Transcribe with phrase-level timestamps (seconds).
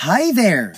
[0.00, 0.72] Hi there!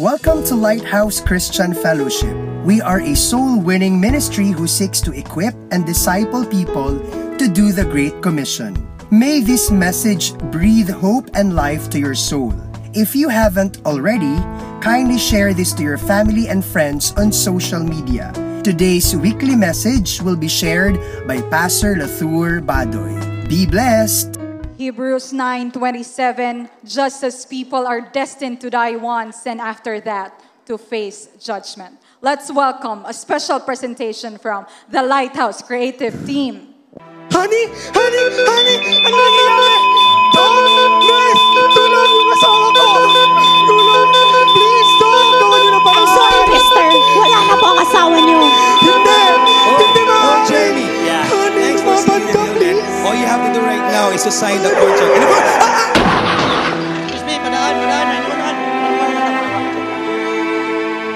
[0.00, 2.34] Welcome to Lighthouse Christian Fellowship.
[2.66, 6.98] We are a soul winning ministry who seeks to equip and disciple people
[7.38, 8.74] to do the Great Commission.
[9.12, 12.52] May this message breathe hope and life to your soul.
[12.94, 14.34] If you haven't already,
[14.82, 18.32] kindly share this to your family and friends on social media.
[18.64, 20.98] Today's weekly message will be shared
[21.28, 23.46] by Pastor Lathur Badoy.
[23.48, 24.33] Be blessed!
[24.76, 31.28] Hebrews 9:27 Just as people are destined to die once and after that to face
[31.38, 31.94] judgment.
[32.20, 36.74] Let's welcome a special presentation from the Lighthouse Creative Team.
[37.30, 37.64] Honey,
[37.94, 39.76] honey, honey, ano nangyayari?
[40.34, 40.58] Don't,
[41.06, 41.40] miss,
[41.74, 42.86] tulong yung asawa ko.
[43.68, 44.10] Tulong,
[44.54, 46.50] please, don't, gawin niyo na para I'm sorry, akin.
[46.54, 46.86] mister.
[47.14, 48.40] Wala na po ang asawa niyo.
[48.82, 49.20] Hindi,
[49.78, 50.16] hindi ba?
[50.18, 50.86] Oh, Jeremy.
[51.06, 51.22] Yeah.
[51.30, 52.43] Honey, Thanks for mabad sealing the ka,
[53.34, 55.10] have to do right now is to sign the contract.
[55.10, 55.38] Ano ba?
[55.42, 55.86] Ah, ah!
[57.02, 58.56] Excuse me, padaan, padaan, ano, padaan.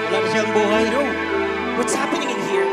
[0.03, 0.85] Wala na siyang buhay.
[0.91, 1.05] Bro,
[1.79, 2.67] what's happening in here?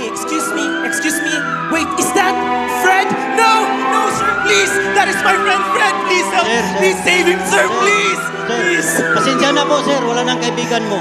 [0.00, 1.36] Hey, excuse me, excuse me.
[1.68, 2.32] Wait, is that
[2.80, 3.12] Fred?
[3.36, 4.72] No, no, sir, please.
[4.96, 5.92] That is my friend Fred.
[6.08, 6.48] Please help.
[6.48, 6.78] Sir, sir.
[6.80, 8.20] Please save him, sir, please.
[8.24, 8.88] Sir, Please.
[9.20, 10.00] pasensya na po, sir.
[10.00, 10.96] Wala nang kaibigan mo.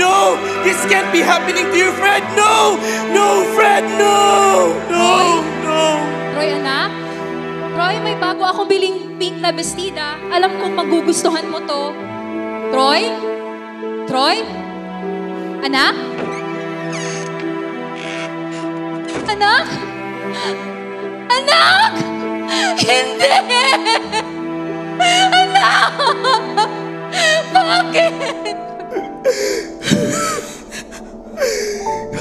[0.00, 2.24] No, this can't be happening to you, Fred.
[2.32, 2.80] No,
[3.12, 6.17] no, Fred, no, no, no.
[6.38, 6.94] Roy, anak?
[7.74, 10.14] Roy, may bago akong biling pink na bestida.
[10.30, 11.90] Alam kong magugustuhan mo to.
[12.70, 13.10] Troy?
[14.06, 14.46] Troy?
[15.66, 15.98] Anak?
[19.26, 19.66] Anak?
[21.26, 21.90] Anak!
[22.86, 23.34] Hindi!
[25.34, 25.90] Anak!
[27.50, 28.14] Bakit?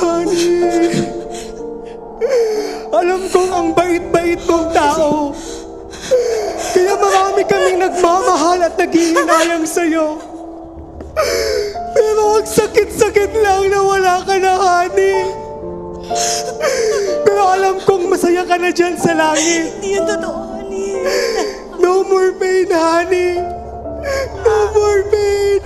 [0.02, 1.07] Honey,
[2.98, 5.30] alam kong ang bait-bait mong tao.
[6.74, 10.18] Kaya marami kaming nagmamahal at naghihinayang sa'yo.
[11.94, 15.30] Pero ang sakit-sakit lang na wala ka na, honey.
[17.26, 19.78] Pero alam kong masaya ka na dyan sa langit.
[19.78, 20.90] Hindi yan totoo, honey.
[21.82, 23.42] No more pain, honey.
[24.42, 25.60] No more pain.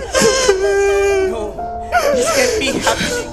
[1.28, 1.52] No,
[2.16, 3.30] this can't be happening.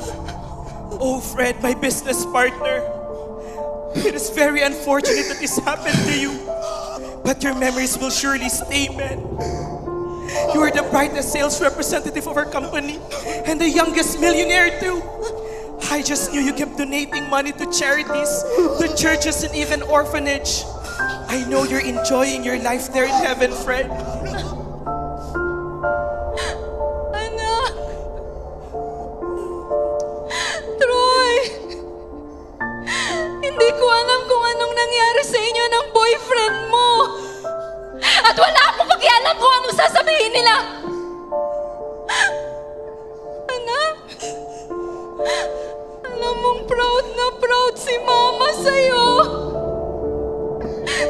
[1.00, 2.99] Oh, Fred, my business partner.
[3.96, 6.32] It is very unfortunate that this happened to you.
[7.24, 9.20] But your memories will surely stay, man.
[10.54, 13.00] You are the brightest sales representative of our company
[13.46, 15.02] and the youngest millionaire, too.
[15.90, 18.44] I just knew you kept donating money to charities,
[18.80, 20.64] to churches, and even orphanage.
[21.00, 23.90] I know you're enjoying your life there in heaven, Fred.
[33.80, 36.90] Ko alam kung anong nangyari sa inyo ng boyfriend mo.
[38.28, 40.56] At wala akong pakialam kung anong sasabihin nila.
[43.48, 43.96] Anak!
[46.04, 49.08] Alam mong proud na proud si Mama sa'yo.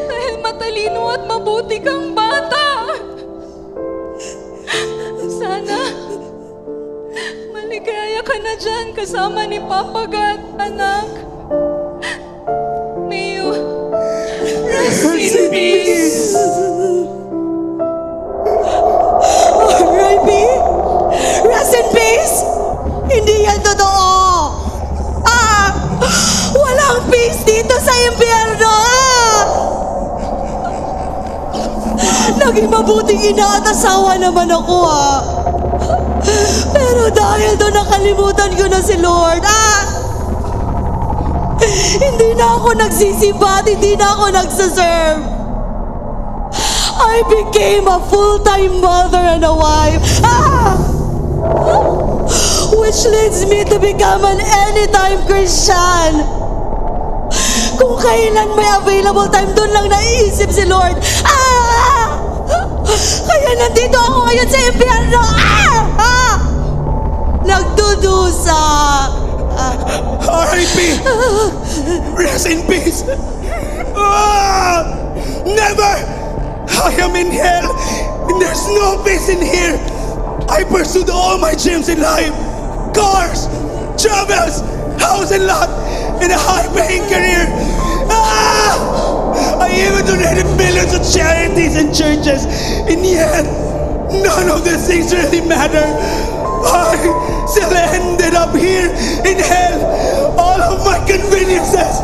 [0.05, 2.93] Dahil matalino at mabuti kang bata.
[5.25, 5.81] Sana
[7.49, 11.09] maligaya ka na dyan kasama ni Papa God, anak.
[32.89, 35.21] Mabuting ina at asawa naman ako, ah.
[36.73, 39.85] Pero dahil doon nakalimutan ko na si Lord, ah!
[42.01, 45.21] Hindi na ako nagsisimba at hindi na ako nagsaserve.
[46.99, 50.01] I became a full-time mother and a wife.
[50.25, 50.73] Ah!
[52.73, 56.25] Which leads me to become an anytime Christian.
[57.79, 60.99] Kung kailan may available time, doon lang naiisip si Lord.
[63.25, 65.21] Kaya nandito ako ngayon sa impyerno.
[65.21, 65.79] Ah!
[65.99, 66.35] Ah!
[67.45, 68.61] Nagdudusa.
[69.55, 69.75] Ah!
[70.49, 70.77] R.I.P.
[72.15, 73.03] Rest in peace.
[73.95, 74.85] Ah!
[75.45, 75.93] Never!
[76.79, 77.75] I am in hell,
[78.29, 79.75] and there's no peace in here.
[80.47, 82.31] I pursued all my dreams in life
[82.93, 83.47] cars,
[84.01, 84.61] travels,
[84.99, 85.69] house and lot,
[86.21, 87.47] and a high paying career.
[89.59, 92.45] I even donated millions to charities and churches,
[92.87, 93.43] and yet
[94.23, 95.83] none of these things really matter.
[96.65, 96.95] I
[97.47, 98.89] still ended up here
[99.27, 100.39] in hell.
[100.39, 101.99] All of my conveniences,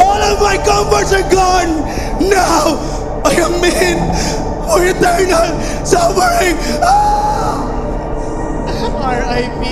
[0.00, 1.84] all of my comforts are gone.
[2.28, 2.80] Now
[3.24, 3.98] I am in
[4.68, 5.48] for eternal
[5.84, 6.56] suffering.
[6.82, 7.28] Ah!
[9.08, 9.62] RIP.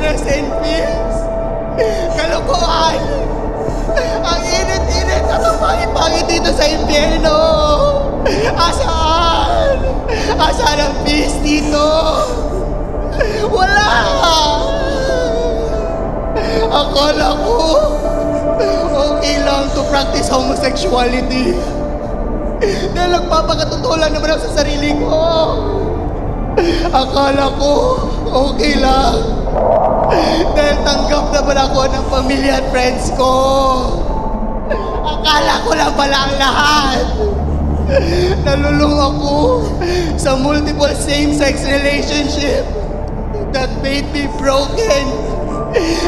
[0.00, 1.09] Rest in peace.
[6.90, 7.38] Impyerno.
[8.58, 9.78] Asaan?
[10.34, 11.86] Asaan ang peace dito?
[13.46, 13.90] Wala!
[16.70, 17.58] Akala ko,
[18.90, 21.54] okay lang to practice homosexuality.
[22.90, 25.22] Dahil nagpapakatotoo lang naman ako sa sarili ko.
[26.90, 27.72] Akala ko,
[28.50, 29.14] okay lang.
[30.58, 33.30] Dahil tanggap naman ako ng pamilya at friends ko.
[35.20, 37.04] Akala ko lang pala ang lahat.
[38.40, 39.36] Nalulung ako
[40.16, 42.64] sa multiple same-sex relationship
[43.52, 45.04] that made me broken.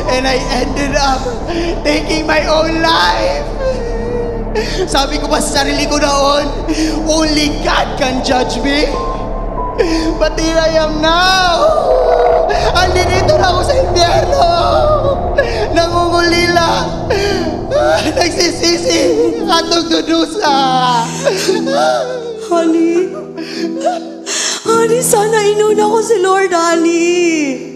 [0.08, 1.20] And I ended up
[1.84, 3.44] taking my own life.
[4.88, 6.48] Sabi ko pa sa sarili ko noon,
[7.04, 8.88] only God can judge me.
[10.16, 11.91] But here I am now.
[12.76, 14.46] Andito na ako sa impyerno.
[15.72, 16.68] Nangungulila.
[18.16, 19.00] Nagsisisi.
[19.52, 20.54] Atong dudusa.
[22.52, 23.08] Honey,
[24.64, 27.72] honey, sana inuna ko si Lord, honey.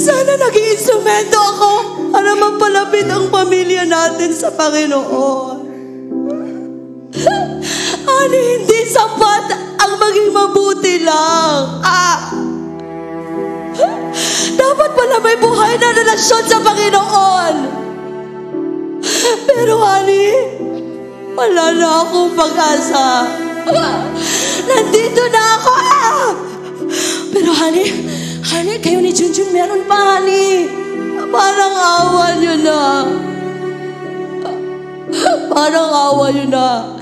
[0.00, 1.72] Sana naging instrumento ako
[2.12, 5.56] para mapalapit ang pamilya natin sa Panginoon.
[8.08, 9.44] Honey, hindi sapat
[9.76, 11.84] ang maging mabuti lang.
[11.84, 12.39] Ah!
[14.60, 17.54] Dapat pala may buhay na relasyon sa Panginoon.
[19.48, 20.36] Pero honey,
[21.32, 23.24] wala na akong pag-asa.
[24.68, 25.72] Nandito na ako.
[27.32, 27.88] Pero honey,
[28.52, 30.68] honey, kayo ni Junjun meron pa, honey.
[31.30, 32.80] Parang awa niyo na.
[35.48, 37.00] Parang awa niyo na.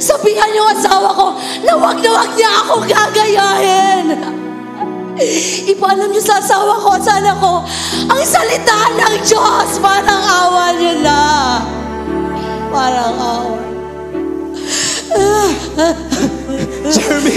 [0.00, 1.26] Sabihan yung asawa ko
[1.66, 4.06] na wag na wag niya ako gagayahin.
[5.68, 7.60] Ipaalam niyo sa asawa ko at sa ko
[8.08, 9.76] ang salita ng Diyos.
[9.76, 11.20] Parang awa niyo na.
[12.72, 13.60] Parang awa.
[16.94, 17.36] Jeremy!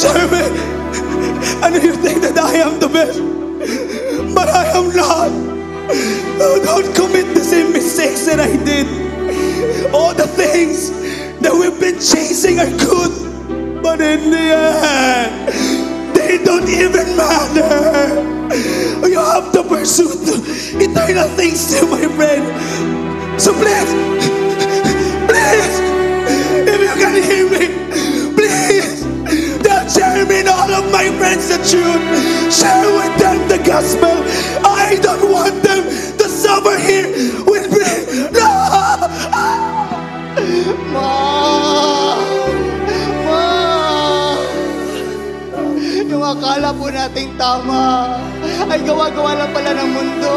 [0.00, 0.44] Jeremy!
[1.62, 3.20] Ano you think that I am the best?
[4.34, 5.30] But I am not!
[6.40, 8.88] Oh, don't commit the same mistakes that I did!
[9.94, 10.90] All the things
[11.40, 15.83] that we've been chasing are good, but in the end,
[16.36, 18.48] they don't even matter!
[19.08, 20.10] You have to pursue
[20.80, 23.40] eternal things still, my friend!
[23.40, 23.90] So please,
[25.30, 25.74] please,
[26.66, 27.64] if you can hear me,
[28.34, 29.02] please,
[29.62, 32.02] tell Jeremy all of my friends the truth.
[32.52, 34.14] Share with them the gospel.
[34.66, 35.84] I don't want them
[36.18, 37.12] to suffer here
[37.46, 38.30] with me.
[38.32, 38.48] No!
[40.92, 42.53] Ma!
[46.24, 48.16] Yung akala po nating tama
[48.72, 50.36] ay gawa-gawa lang pala ng mundo.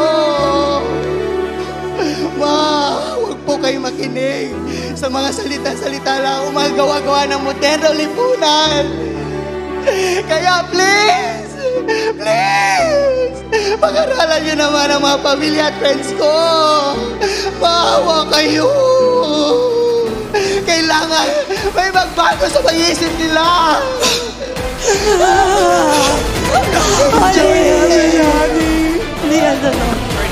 [2.36, 2.52] Ma,
[3.16, 4.52] huwag po kayo makinig
[4.92, 8.84] sa mga salita-salita lang umagawa-gawa ng moderno lipunan.
[10.28, 11.56] Kaya please,
[12.20, 13.40] please,
[13.80, 16.36] pag-aralan niyo naman ang mga pamilya at friends ko.
[17.64, 18.68] Maawa kayo.
[20.68, 21.28] Kailangan
[21.72, 23.80] may magbago sa pag-iisip nila.
[24.88, 24.96] We're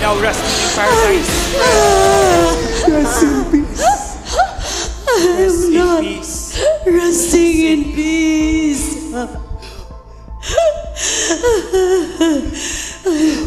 [0.01, 1.55] now resting in paradise.
[2.89, 3.83] Rest in peace.
[5.37, 6.57] Rest in peace.
[6.87, 8.87] resting in peace.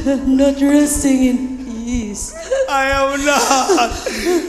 [0.07, 2.33] I'm not resting in peace.
[2.69, 3.91] I am not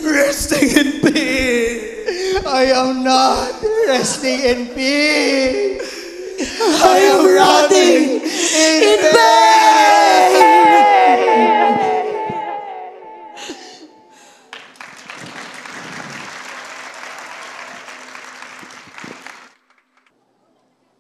[0.05, 2.45] resting in peace.
[2.47, 6.00] I am not resting in peace.
[6.43, 9.41] I am rotting in pain.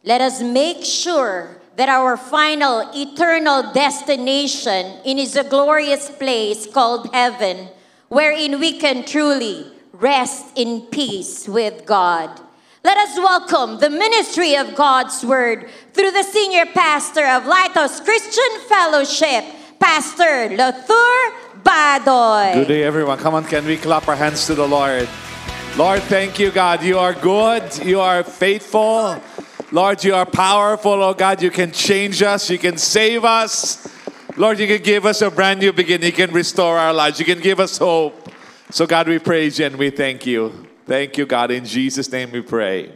[0.04, 7.14] Let us make sure that our final eternal destination in is a glorious place called
[7.14, 7.68] heaven,
[8.08, 12.40] wherein we can truly rest in peace with God.
[12.82, 18.60] Let us welcome the ministry of God's word through the senior pastor of Lighthouse Christian
[18.70, 19.44] Fellowship,
[19.78, 22.54] Pastor Lathur Badoy.
[22.54, 23.18] Good day, everyone.
[23.18, 25.06] Come on, can we clap our hands to the Lord?
[25.76, 26.82] Lord, thank you, God.
[26.82, 27.84] You are good.
[27.84, 29.20] You are faithful.
[29.72, 31.02] Lord, you are powerful.
[31.02, 32.48] Oh, God, you can change us.
[32.48, 33.86] You can save us.
[34.38, 36.06] Lord, you can give us a brand new beginning.
[36.06, 37.18] You can restore our lives.
[37.18, 38.30] You can give us hope.
[38.70, 40.69] So, God, we praise you and we thank you.
[40.90, 41.54] Thank you, God.
[41.54, 42.90] In Jesus' name we pray.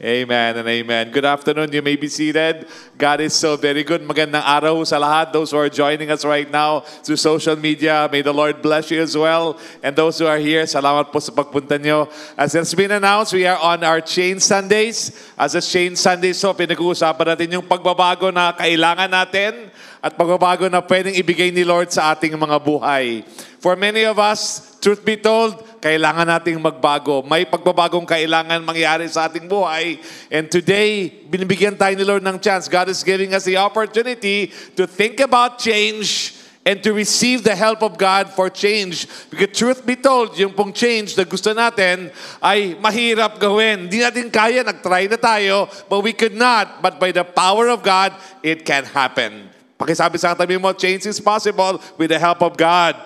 [0.00, 1.12] Amen and amen.
[1.12, 1.76] Good afternoon.
[1.76, 2.64] You may be seated.
[2.96, 4.00] God is so very good.
[4.00, 5.28] Magandang araw sa lahat.
[5.28, 8.96] Those who are joining us right now through social media, may the Lord bless you
[9.04, 9.60] as well.
[9.84, 12.08] And those who are here, salamat po sa pagpunta nyo.
[12.32, 15.12] As has been announced, we are on our Change Sundays.
[15.36, 19.68] As a Change Sundays, so pinag-uusapan natin yung pagbabago na kailangan natin
[20.04, 23.24] at pagbabago na pwedeng ibigay ni Lord sa ating mga buhay.
[23.56, 27.24] For many of us, truth be told, kailangan nating magbago.
[27.24, 29.96] May pagbabagong kailangan mangyari sa ating buhay.
[30.28, 32.68] And today, binibigyan tayo ni Lord ng chance.
[32.68, 36.36] God is giving us the opportunity to think about change
[36.68, 39.08] and to receive the help of God for change.
[39.32, 42.12] Because truth be told, yung pong change na gusto natin
[42.44, 43.88] ay mahirap gawin.
[43.88, 46.84] Hindi natin kaya, nag-try na tayo, but we could not.
[46.84, 48.12] But by the power of God,
[48.44, 49.53] it can happen.
[49.84, 52.96] Pakisabi sa katabi mo, change is possible with the help of God.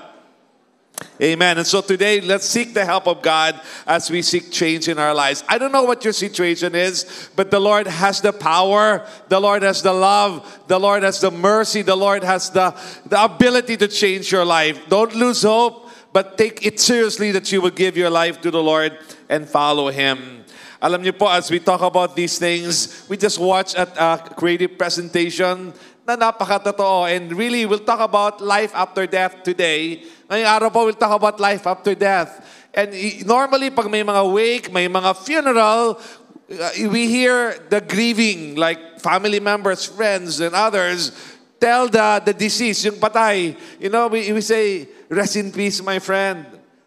[1.21, 1.59] Amen.
[1.59, 5.15] And so today, let's seek the help of God as we seek change in our
[5.15, 5.43] lives.
[5.49, 9.63] I don't know what your situation is, but the Lord has the power, the Lord
[9.63, 12.75] has the love, the Lord has the mercy, the Lord has the,
[13.07, 14.89] the ability to change your life.
[14.89, 18.63] Don't lose hope, but take it seriously that you will give your life to the
[18.63, 18.97] Lord
[19.29, 20.39] and follow Him.
[20.79, 24.79] Alam niyo po, as we talk about these things, we just watch at a creative
[24.79, 25.75] presentation
[26.09, 27.05] na napakatotoo.
[27.05, 30.01] And really, we'll talk about life after death today.
[30.33, 32.41] Ngayong araw po, we'll talk about life after death.
[32.73, 32.97] And
[33.29, 36.01] normally, pag may mga wake, may mga funeral,
[36.49, 41.13] uh, we hear the grieving, like family members, friends, and others,
[41.61, 43.53] tell the, the deceased, yung patay.
[43.77, 46.47] You know, we, we say, rest in peace, my friend.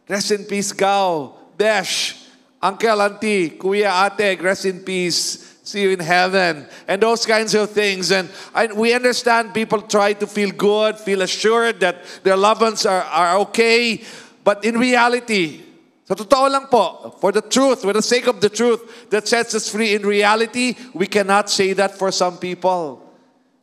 [0.10, 2.25] Rest in peace, Gao, Desh,
[2.58, 5.50] Uncle, Auntie, Kuya, Ate, rest in peace.
[5.72, 6.68] See you in heaven.
[6.86, 8.12] And those kinds of things.
[8.12, 12.86] And I, we understand people try to feel good, feel assured that their loved ones
[12.86, 14.04] are, are okay.
[14.44, 15.63] But in reality,
[16.04, 19.56] sa totoo lang po, for the truth, for the sake of the truth that sets
[19.56, 23.11] us free in reality, we cannot say that for some people.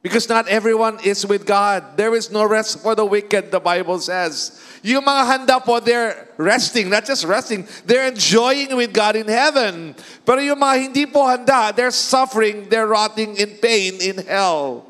[0.01, 1.97] Because not everyone is with God.
[1.97, 4.55] There is no rest for the wicked, the Bible says.
[4.83, 9.97] Yung mga handa po, they're resting, not just resting, they're enjoying with God in heaven.
[10.25, 14.88] Pero yung mga hindi po handa, they're suffering, they're rotting in pain in hell.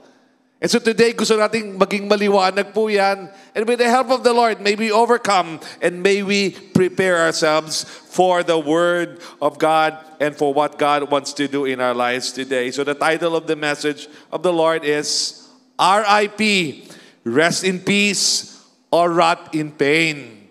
[0.59, 3.31] And so today, gusto nating maging maliwanag po yan.
[3.55, 7.87] And with the help of the Lord, may we overcome and may we prepare ourselves
[7.87, 12.35] for the Word of God and for what God wants to do in our lives
[12.35, 12.75] today.
[12.75, 15.47] So the title of the message of the Lord is
[15.79, 16.91] R.I.P.
[17.23, 18.59] Rest in peace
[18.91, 20.51] or rot in pain.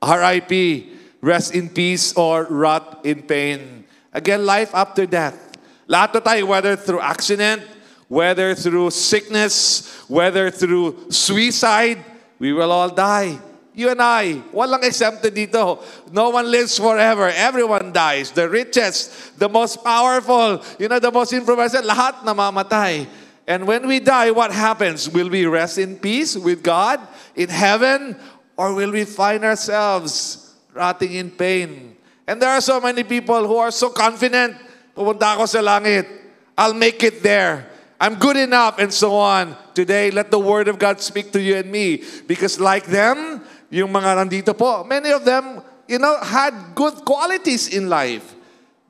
[0.00, 0.94] R.I.P.
[1.20, 3.82] Rest in peace or rot in pain.
[4.14, 5.58] Again, life after death.
[5.90, 7.66] Lahat tayo, whether through accident,
[8.10, 12.02] whether through sickness, whether through suicide,
[12.42, 13.38] we will all die.
[13.70, 15.78] You and I, walang exempted dito.
[16.10, 17.30] No one lives forever.
[17.30, 18.34] Everyone dies.
[18.34, 23.06] The richest, the most powerful, you know, the most influential, lahat namamatay.
[23.46, 25.08] And when we die, what happens?
[25.08, 26.98] Will we rest in peace with God
[27.38, 28.18] in heaven?
[28.58, 31.96] Or will we find ourselves rotting in pain?
[32.26, 34.58] And there are so many people who are so confident,
[34.98, 36.10] pupunta ako sa langit.
[36.58, 37.69] I'll make it there.
[38.00, 39.54] I'm good enough, and so on.
[39.74, 42.02] Today, let the Word of God speak to you and me.
[42.26, 47.68] Because like them, yung mga nandito po, many of them, you know, had good qualities
[47.68, 48.34] in life.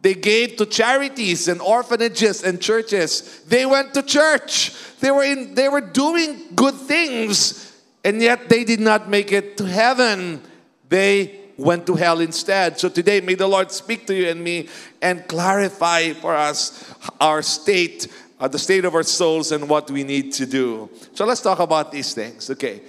[0.03, 3.43] They gave to charities and orphanages and churches.
[3.49, 4.73] They went to church.
[5.01, 7.71] They were in they were doing good things
[8.05, 10.41] and yet they did not make it to heaven.
[10.89, 12.81] They went to hell instead.
[12.81, 14.69] So today may the Lord speak to you and me
[15.03, 18.09] and clarify for us our state,
[18.41, 20.89] uh, the state of our souls and what we need to do.
[21.13, 22.51] So let's talk about these things.
[22.51, 22.81] Okay.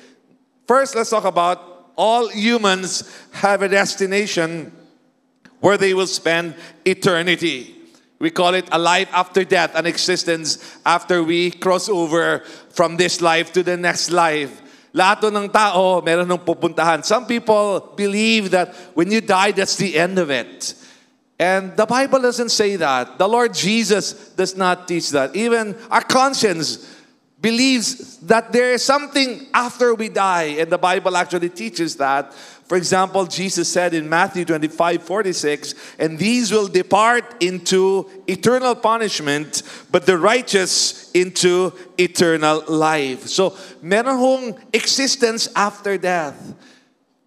[0.65, 4.72] First, let's talk about all humans have a destination
[5.60, 6.55] where they will spend
[6.86, 7.75] eternity.
[8.20, 12.39] We call it a life after death, an existence after we cross over
[12.70, 14.62] from this life to the next life.
[14.93, 17.03] Lahat ng tao, meron ng pupuntahan.
[17.03, 20.75] Some people believe that when you die, that's the end of it.
[21.41, 23.17] And the Bible doesn't say that.
[23.17, 25.36] The Lord Jesus does not teach that.
[25.36, 26.88] Even our conscience
[27.41, 30.62] believes that there is something after we die.
[30.62, 32.31] And the Bible actually teaches that.
[32.31, 39.63] For example, Jesus said in Matthew 25 46, and these will depart into eternal punishment,
[39.91, 43.25] but the righteous into eternal life.
[43.25, 46.53] So, meron existence after death.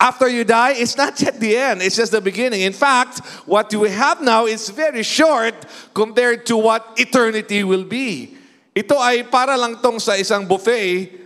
[0.05, 2.61] After you die, it's not yet the end, it's just the beginning.
[2.61, 5.57] In fact, what we have now is very short
[5.97, 8.37] compared to what eternity will be.
[8.77, 11.25] Ito ay para lang tong sa isang buffet,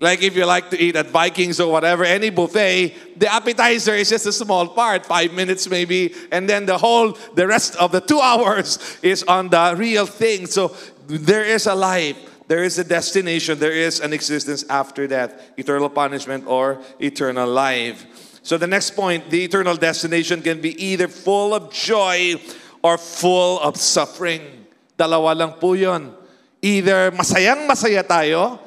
[0.00, 4.08] Like if you like to eat at Vikings or whatever, any buffet, the appetizer is
[4.08, 8.00] just a small part, five minutes maybe, and then the whole, the rest of the
[8.00, 10.46] two hours is on the real thing.
[10.46, 10.70] So
[11.08, 12.16] there is a life,
[12.48, 18.40] there is a destination, there is an existence after death, eternal punishment or eternal life.
[18.42, 22.40] So the next point, the eternal destination can be either full of joy
[22.82, 24.66] or full of suffering.
[24.98, 26.16] Dalawa lang po yun.
[26.62, 28.58] Either masayang masaya tayo,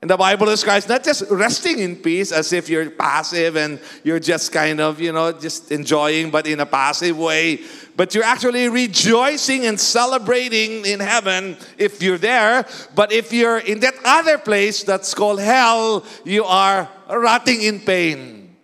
[0.00, 4.20] and the Bible describes not just resting in peace as if you're passive and you're
[4.20, 7.60] just kind of, you know, just enjoying, but in a passive way.
[7.96, 12.64] But you're actually rejoicing and celebrating in heaven if you're there.
[12.94, 18.54] But if you're in that other place that's called hell, you are rotting in pain.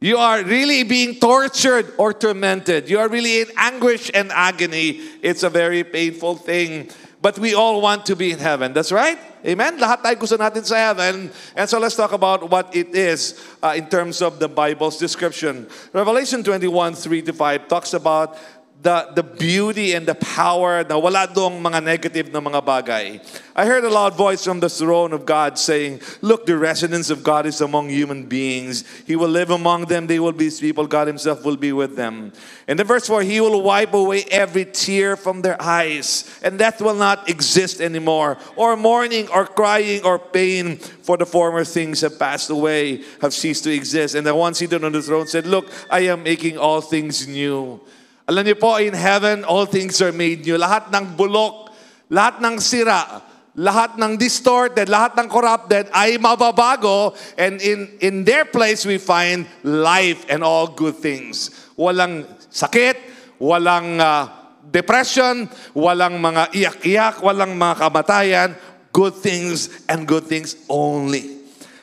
[0.00, 2.88] You are really being tortured or tormented.
[2.88, 5.00] You are really in anguish and agony.
[5.22, 6.90] It's a very painful thing.
[7.20, 8.72] But we all want to be in heaven.
[8.72, 9.18] That's right?
[9.44, 9.78] Amen?
[9.78, 11.34] Lahat tayo gusto natin sa heaven.
[11.58, 15.66] And so let's talk about what it is uh, in terms of the Bible's description.
[15.90, 18.38] Revelation 21, 3 to 5 talks about
[18.80, 23.18] the, the beauty and the power na wala dong mga negative na mga bagay.
[23.56, 27.24] I heard a loud voice from the throne of God saying, Look, the residence of
[27.24, 28.84] God is among human beings.
[29.04, 30.06] He will live among them.
[30.06, 30.86] They will be his people.
[30.86, 32.32] God himself will be with them.
[32.68, 36.30] In verse 4, He will wipe away every tear from their eyes.
[36.40, 38.38] And death will not exist anymore.
[38.54, 40.76] Or mourning, or crying, or pain.
[40.76, 44.14] For the former things have passed away, have ceased to exist.
[44.14, 47.80] And the one seated on the throne said, Look, I am making all things new.
[48.28, 50.60] Alam niyo po, in heaven, all things are made new.
[50.60, 51.72] Lahat ng bulok,
[52.12, 53.24] lahat ng sira,
[53.56, 57.16] lahat ng distorted, lahat ng corrupted ay mababago.
[57.40, 61.48] And in, in their place, we find life and all good things.
[61.80, 63.00] Walang sakit,
[63.40, 64.28] walang uh,
[64.60, 68.50] depression, walang mga iyak-iyak, walang mga kamatayan.
[68.92, 71.37] Good things and good things only.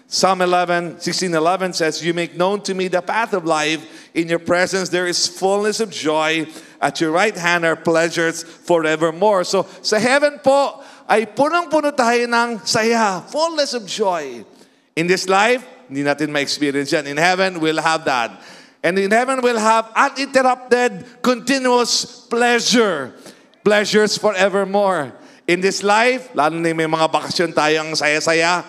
[0.07, 3.81] Psalm 11, 16, 11 says, You make known to me the path of life.
[4.13, 6.45] In your presence there is fullness of joy.
[6.79, 9.43] At your right hand are pleasures forevermore.
[9.43, 14.46] So sa heaven po ay punong-puno tayo ng saya, fullness of joy.
[14.94, 17.09] In this life, hindi natin ma-experience yan.
[17.09, 18.41] In heaven, we'll have that.
[18.85, 23.18] And in heaven, we'll have uninterrupted, continuous pleasure.
[23.65, 25.13] Pleasures forevermore.
[25.50, 28.65] In this life, lalo na may mga bakasyon tayong saya-saya,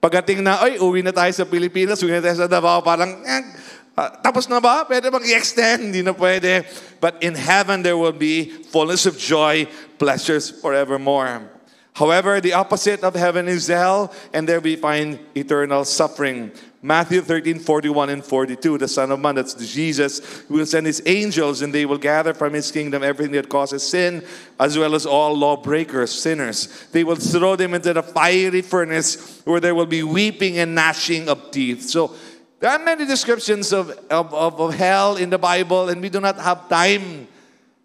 [0.00, 3.44] pagdating na, ay, uwi na tayo sa Pilipinas, uwi na tayo sa Davao, parang, eh,
[4.00, 4.88] uh, tapos na ba?
[4.88, 5.92] Pwede bang i-extend?
[5.92, 6.64] Hindi na pwede.
[6.98, 9.68] But in heaven, there will be fullness of joy,
[10.00, 11.44] pleasures forevermore.
[11.92, 16.48] However, the opposite of heaven is hell, and there we find eternal suffering.
[16.82, 21.60] Matthew 13, 41 and 42, the Son of Man, that's Jesus, will send his angels,
[21.60, 24.24] and they will gather from his kingdom everything that causes sin,
[24.58, 26.88] as well as all lawbreakers, sinners.
[26.92, 31.28] They will throw them into the fiery furnace, where there will be weeping and gnashing
[31.28, 31.84] of teeth.
[31.90, 32.14] So,
[32.60, 36.20] there are many descriptions of, of, of, of hell in the Bible, and we do
[36.20, 37.28] not have time.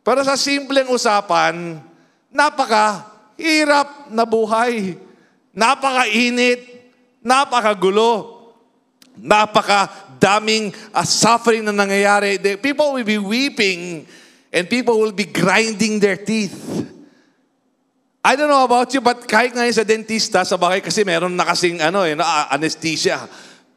[0.06, 1.84] Pero sa simpleng usapan,
[2.32, 3.04] napaka
[3.36, 4.96] hirap na buhay.
[5.56, 6.60] Napakainit,
[7.24, 8.35] napakagulo,
[9.20, 12.42] napakadaming uh, suffering na nangyayari.
[12.42, 14.08] The people will be weeping
[14.52, 16.56] and people will be grinding their teeth.
[18.26, 21.46] I don't know about you, but kahit ngayon sa dentista, sa bahay kasi meron na
[21.46, 23.22] kasing ano, eh, na, anesthesia.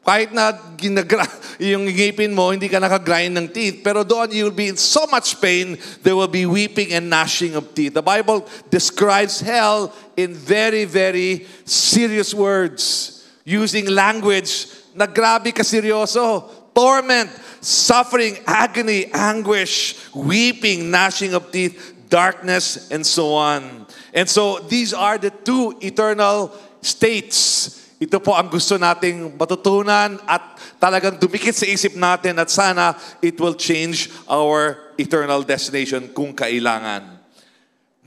[0.01, 1.21] Kahit na ginagra
[1.61, 3.85] yung ngipin mo, hindi ka nakagrind ng teeth.
[3.85, 7.53] Pero doon, you will be in so much pain, there will be weeping and gnashing
[7.53, 7.93] of teeth.
[7.93, 8.41] The Bible
[8.73, 13.21] describes hell in very, very serious words.
[13.45, 14.65] Using language
[14.99, 16.43] na grabe kaseryoso.
[16.75, 17.31] Torment,
[17.63, 23.87] suffering, agony, anguish, weeping, gnashing of teeth, darkness, and so on.
[24.13, 26.51] And so, these are the two eternal
[26.83, 32.95] states ito po ang gusto nating matutunan at talagang dumikit sa isip natin at sana
[33.19, 37.19] it will change our eternal destination kung kailangan.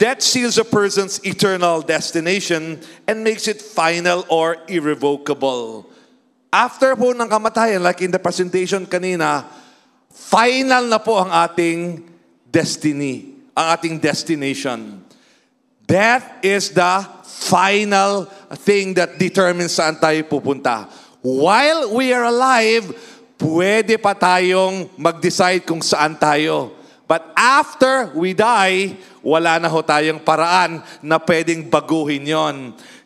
[0.00, 5.91] Death seals a person's eternal destination and makes it final or irrevocable.
[6.52, 9.48] After po ng kamatayan, like in the presentation kanina,
[10.12, 12.04] final na po ang ating
[12.44, 15.00] destiny, ang ating destination.
[15.88, 18.28] Death is the final
[18.60, 20.92] thing that determines saan tayo pupunta.
[21.24, 22.84] While we are alive,
[23.40, 26.76] pwede pa tayong mag-decide kung saan tayo.
[27.08, 32.56] But after we die, wala na ho tayong paraan na pwedeng baguhin yon.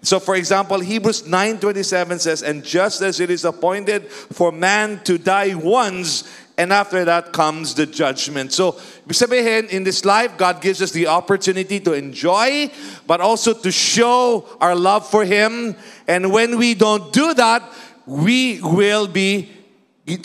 [0.06, 5.18] So for example, Hebrews 9.27 says, And just as it is appointed for man to
[5.18, 6.22] die once,
[6.56, 8.52] and after that comes the judgment.
[8.52, 12.70] So, in this life, God gives us the opportunity to enjoy,
[13.06, 15.74] but also to show our love for Him.
[16.06, 17.62] And when we don't do that,
[18.06, 19.50] we will be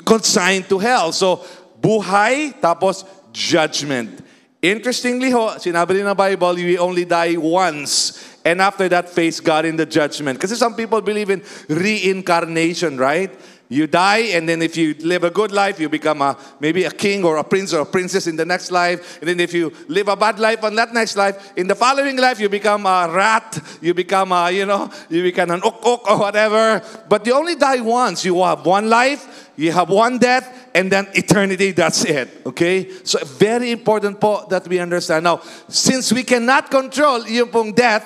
[0.06, 1.12] consigned to hell.
[1.12, 1.38] So,
[1.82, 4.24] buhay, tapos judgment.
[4.62, 8.31] Interestingly ho, sinabi rin Bible, we only die once.
[8.44, 10.40] And after that, face God in the judgment.
[10.40, 13.32] Because some people believe in reincarnation, right?
[13.72, 16.92] You die, and then if you live a good life, you become a, maybe a
[16.92, 19.20] king or a prince or a princess in the next life.
[19.22, 22.18] And then if you live a bad life on that next life, in the following
[22.18, 26.20] life, you become a rat, you become a, you know, you become an ok or
[26.20, 26.82] whatever.
[27.08, 28.26] But you only die once.
[28.26, 32.30] You have one life, you have one death, and then eternity, that's it.
[32.46, 32.90] Okay?
[33.04, 35.24] So very important po that we understand.
[35.24, 38.06] Now, since we cannot control yung pong death,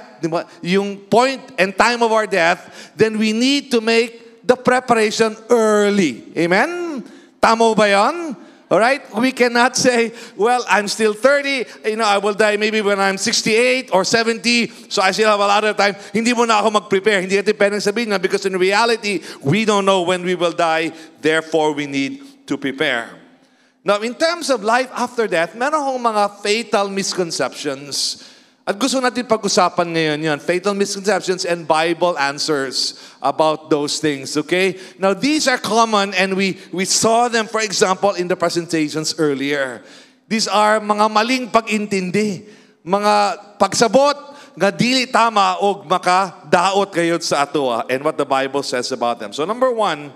[0.61, 6.25] yung point and time of our death, then we need to make the preparation early.
[6.37, 7.03] Amen?
[7.41, 8.35] Tamo ba yun?
[8.65, 9.01] All right?
[9.13, 13.17] We cannot say, well, I'm still 30, you know, I will die maybe when I'm
[13.17, 15.95] 68 or 70, so I still have a lot of time.
[16.11, 17.21] Hindi mo na ako mag-prepare.
[17.21, 20.89] Hindi natin sabihin na because in reality, we don't know when we will die,
[21.21, 23.09] therefore we need to prepare.
[23.85, 28.25] Now, in terms of life after death, meron akong mga fatal misconceptions.
[28.65, 34.81] At gusto natin pag-usapan ngayon yan, fatal misconceptions and Bible answers about those things, okay?
[34.97, 39.85] Now, these are common and we, we saw them, for example, in the presentations earlier.
[40.25, 42.49] These are mga maling pag-intindi,
[42.81, 43.13] mga
[43.61, 44.17] pagsabot
[44.57, 49.21] nga dili tama o makadaot kayo sa ato ah, and what the Bible says about
[49.21, 49.29] them.
[49.29, 50.09] So number one,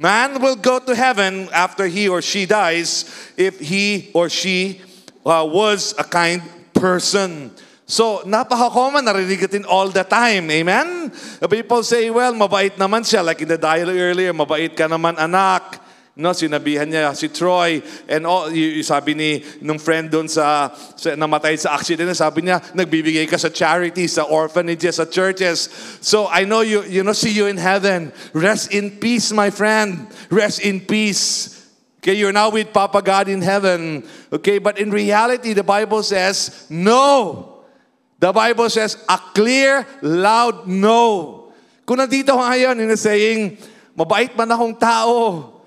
[0.00, 3.04] man will go to heaven after he or she dies
[3.36, 4.80] if he or she
[5.28, 6.40] uh, was a kind
[6.72, 7.52] person.
[7.84, 10.48] So, napaka-common, narinig natin all the time.
[10.48, 11.12] Amen?
[11.50, 13.20] People say, well, mabait naman siya.
[13.20, 15.82] Like in the dialogue earlier, mabait ka naman anak.
[16.18, 17.78] No, sinabihan niya si Troy
[18.10, 22.58] and all, y- sabi ni nung friend doon sa, sa namatay sa accident, sabi niya,
[22.74, 25.70] nagbibigay ka sa charities, sa orphanages, sa churches.
[26.02, 28.10] So I know you, you know, see you in heaven.
[28.34, 30.10] Rest in peace, my friend.
[30.28, 31.56] Rest in peace.
[32.00, 34.02] Okay, you're now with Papa God in heaven.
[34.32, 37.60] Okay, but in reality, the Bible says, no.
[38.18, 41.52] The Bible says a clear, loud no.
[41.88, 43.56] Kung nandito ka ngayon you're saying,
[43.96, 45.59] mabait man akong tao.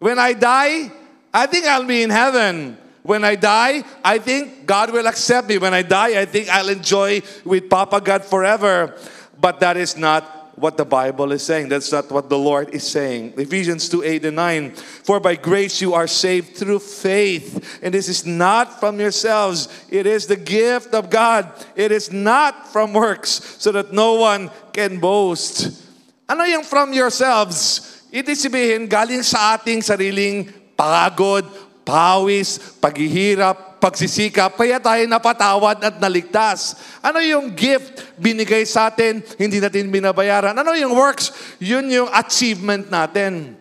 [0.00, 0.90] When I die,
[1.32, 2.76] I think I'll be in heaven.
[3.02, 5.58] When I die, I think God will accept me.
[5.58, 8.96] When I die, I think I'll enjoy with Papa God forever.
[9.38, 11.68] But that is not what the Bible is saying.
[11.68, 13.34] That's not what the Lord is saying.
[13.36, 14.70] Ephesians 2 8 and 9.
[14.72, 17.80] For by grace you are saved through faith.
[17.82, 21.52] And this is not from yourselves, it is the gift of God.
[21.76, 25.84] It is not from works, so that no one can boast.
[26.28, 27.99] Ano yung from yourselves?
[28.10, 31.46] Ibig sabihin, galing sa ating sariling pagod,
[31.86, 36.76] pawis, paghihirap, pagsisikap, kaya tayo napatawad at naligtas.
[37.00, 40.52] Ano yung gift binigay sa atin, hindi natin binabayaran?
[40.52, 41.32] Ano yung works?
[41.62, 43.56] Yun yung achievement natin.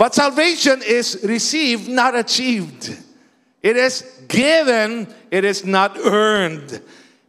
[0.00, 2.90] But salvation is received, not achieved.
[3.62, 6.82] It is given, it is not earned.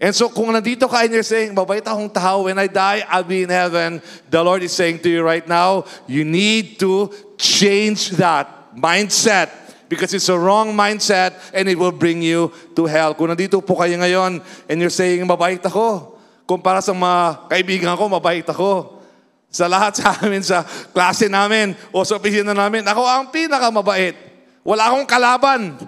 [0.03, 3.23] And so kung nandito ka and you're saying, mabait akong tao, when I die, I'll
[3.23, 4.03] be in heaven.
[4.27, 7.07] The Lord is saying to you right now, you need to
[7.39, 9.47] change that mindset
[9.87, 13.15] because it's a wrong mindset and it will bring you to hell.
[13.15, 18.11] Kung nandito po kayo ngayon and you're saying, mabait ako, kumpara sa mga kaibigan ko,
[18.11, 18.99] mabait ako.
[19.47, 24.19] Sa lahat sa amin, sa klase namin, o sa opisina namin, ako ang pinakamabait.
[24.67, 25.79] Wala akong kalaban.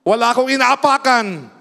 [0.00, 1.51] Wala akong inaapakan.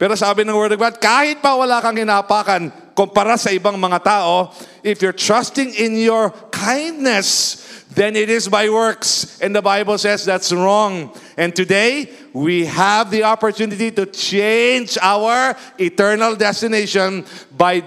[0.00, 4.00] Pero sabi ng Word of God, kahit pa wala kang inaapakan, kumpara sa ibang mga
[4.00, 4.48] tao,
[4.80, 7.60] if you're trusting in your kindness,
[7.92, 9.36] then it is by works.
[9.44, 11.12] And the Bible says that's wrong.
[11.36, 17.84] And today, we have the opportunity to change our eternal destination by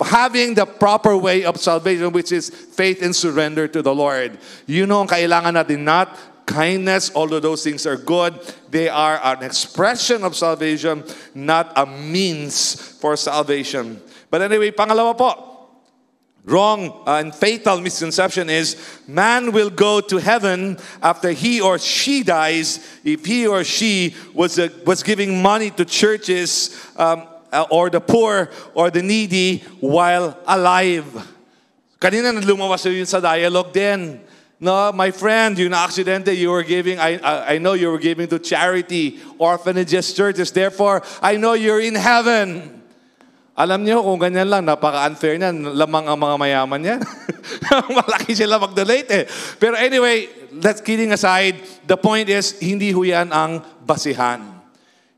[0.00, 4.38] having the proper way of salvation, which is faith and surrender to the Lord.
[4.64, 6.16] You know, ang kailangan natin not
[6.50, 8.34] kindness, although those things are good,
[8.70, 14.02] they are an expression of salvation, not a means for salvation.
[14.30, 15.30] But anyway, pangalawa po,
[16.44, 18.74] wrong uh, and fatal misconception is
[19.06, 24.58] man will go to heaven after he or she dies if he or she was,
[24.58, 30.36] uh, was giving money to churches um, uh, or the poor or the needy while
[30.46, 31.06] alive.
[32.00, 34.29] Kanina lumawas yun sa dialogue din.
[34.60, 37.98] No, my friend, you na aksidente, you were giving, I, I, I know you were
[37.98, 40.52] giving to charity, orphanages, churches.
[40.52, 42.68] Therefore, I know you're in heaven.
[43.56, 45.64] Alam niyo, kung ganyan lang, napaka-unfair niyan.
[45.80, 47.00] Lamang ang mga mayaman yan.
[48.04, 49.24] Malaki sila mag-donate eh.
[49.56, 50.28] Pero anyway,
[50.60, 51.56] let's kidding aside,
[51.88, 54.59] the point is, hindi ho yan ang basihan.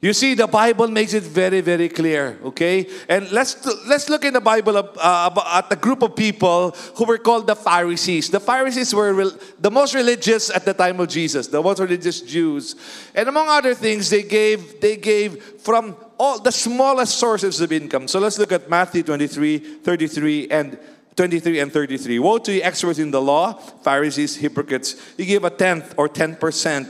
[0.03, 2.91] You see, the Bible makes it very, very clear, okay?
[3.09, 3.55] And let's,
[3.87, 7.55] let's look in the Bible uh, at the group of people who were called the
[7.55, 8.29] Pharisees.
[8.29, 12.75] The Pharisees were the most religious at the time of Jesus, the most religious Jews.
[13.15, 18.09] And among other things, they gave, they gave from all the smallest sources of income.
[18.09, 20.79] So let's look at Matthew 23, 33, and
[21.17, 22.19] 23 and 33.
[22.21, 23.53] Woe to you, experts in the law,
[23.85, 24.97] Pharisees, hypocrites.
[25.19, 26.41] You give a tenth or 10%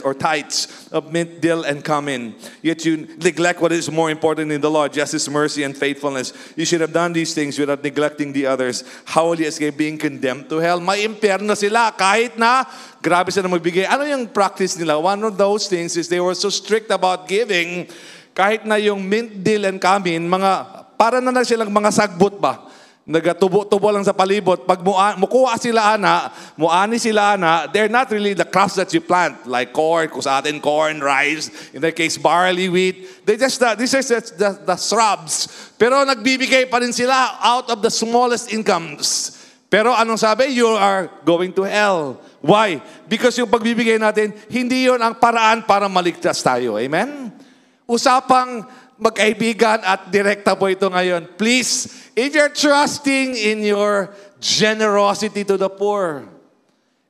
[0.04, 2.36] or tithes of mint, dill, and cumin.
[2.62, 6.32] Yet you neglect what is more important in the law justice, mercy, and faithfulness.
[6.54, 8.84] You should have done these things without neglecting the others.
[9.06, 10.78] How will you escape being condemned to hell?
[10.78, 12.62] May impyerno sila kahit na
[13.02, 13.90] grabe sila magbigay.
[13.90, 15.02] Ano yung practice nila?
[15.02, 17.90] One of those things is they were so strict about giving
[18.38, 22.70] kahit na yung mint, dill, and cumin, mga, para na na silang mga sagbot ba?
[23.02, 24.62] Nagatubo-tubo lang sa palibot.
[24.62, 29.02] Pag mua, mukuha sila ana, muani sila ana, they're not really the crops that you
[29.02, 33.26] plant, like corn, kung sa atin corn, rice, in their case barley, wheat.
[33.26, 35.50] They just, uh, these are the, the shrubs.
[35.74, 39.34] Pero nagbibigay pa rin sila out of the smallest incomes.
[39.66, 40.54] Pero anong sabi?
[40.54, 42.22] You are going to hell.
[42.38, 42.78] Why?
[43.10, 46.78] Because yung pagbibigay natin, hindi yon ang paraan para maligtas tayo.
[46.78, 47.34] Amen?
[47.82, 48.62] Usapang
[49.02, 51.26] magkaibigan at direkta po ito ngayon.
[51.34, 56.24] Please, if you're trusting in your generosity to the poor,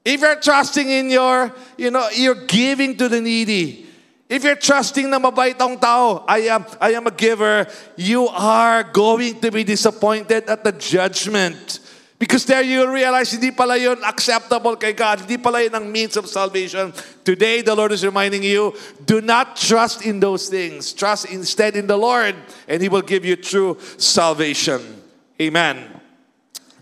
[0.05, 3.87] if you're trusting in your, you know, you're giving to the needy,
[4.33, 7.69] if you're trusting na mabait ang tao, I am, I am a giver,
[8.01, 11.79] you are going to be disappointed at the judgment.
[12.23, 15.27] Because there you realize, hindi pala yun acceptable kay God.
[15.27, 16.95] Hindi pala yun ang means of salvation.
[17.27, 20.95] Today, the Lord is reminding you, do not trust in those things.
[20.95, 22.39] Trust instead in the Lord,
[22.71, 25.03] and He will give you true salvation.
[25.43, 25.83] Amen.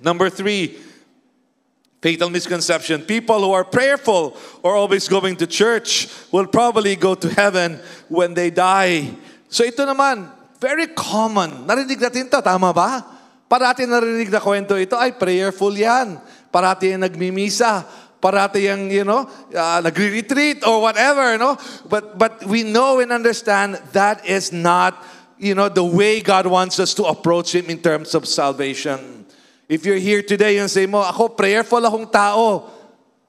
[0.05, 0.77] Number three,
[2.05, 3.09] fatal misconception.
[3.09, 7.81] People who are prayerful or always going to church will probably go to heaven
[8.13, 9.09] when they die.
[9.49, 10.29] So ito naman,
[10.61, 11.65] very common.
[11.65, 13.20] Narinig natin to, tama ba?
[13.51, 16.23] Parati narinig na kwento ito, ay prayerful yan.
[16.55, 17.83] Parati yung nagmimisa.
[18.23, 21.59] Parati yung, you know, uh, nagre-retreat or whatever, no?
[21.91, 24.95] But, but we know and understand that is not,
[25.35, 29.27] you know, the way God wants us to approach Him in terms of salvation.
[29.67, 32.71] If you're here today and say mo, ako prayerful akong tao.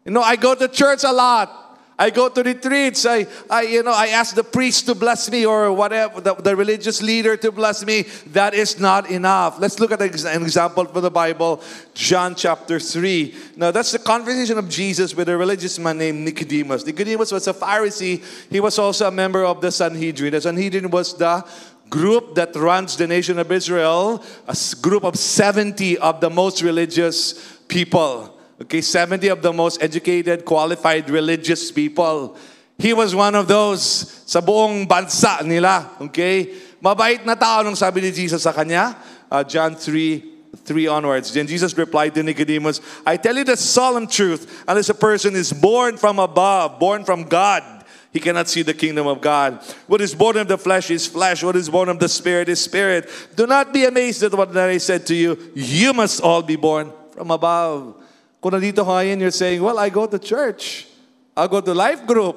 [0.06, 1.61] You know, I go to church a lot.
[2.02, 3.06] I go to retreats.
[3.06, 6.56] I, I, you know, I ask the priest to bless me or whatever, the, the
[6.56, 8.08] religious leader to bless me.
[8.34, 9.60] That is not enough.
[9.60, 11.62] Let's look at an example from the Bible,
[11.94, 13.36] John chapter 3.
[13.56, 16.88] Now, that's the conversation of Jesus with a religious man named Nicodemus.
[16.88, 18.24] Nicodemus was a Pharisee.
[18.50, 20.32] He was also a member of the Sanhedrin.
[20.32, 21.46] The Sanhedrin was the
[21.92, 27.60] group that runs the nation of Israel, a group of 70 of the most religious
[27.68, 28.31] people.
[28.62, 32.38] Okay, 70 of the most educated, qualified, religious people.
[32.78, 33.82] He was one of those
[34.30, 35.90] sa buong bansa nila.
[35.98, 36.54] Okay?
[36.78, 38.94] Mabait na tao nung sabi ni Jesus sa kanya.
[39.34, 41.34] Uh, John 3, 3 onwards.
[41.34, 45.50] Then Jesus replied to Nicodemus, I tell you the solemn truth, unless a person is
[45.54, 47.66] born from above, born from God,
[48.14, 49.58] he cannot see the kingdom of God.
[49.88, 51.42] What is born of the flesh is flesh.
[51.42, 53.10] What is born of the spirit is spirit.
[53.34, 55.40] Do not be amazed at what I said to you.
[55.56, 58.01] You must all be born from above.
[58.42, 60.90] Kung nandito ka ngayon, you're saying, well, I go to church.
[61.38, 62.36] I go to life group.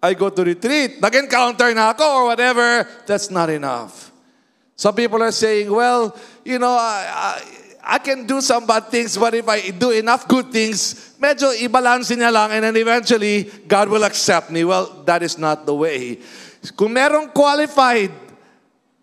[0.00, 1.04] I go to retreat.
[1.04, 2.88] Nag-encounter na ako or whatever.
[3.04, 4.08] That's not enough.
[4.72, 9.16] Some people are saying, well, you know, I, I, I can do some bad things,
[9.20, 13.92] but if I do enough good things, medyo i-balance niya lang and then eventually, God
[13.92, 14.64] will accept me.
[14.64, 16.24] Well, that is not the way.
[16.72, 18.23] Kung merong qualified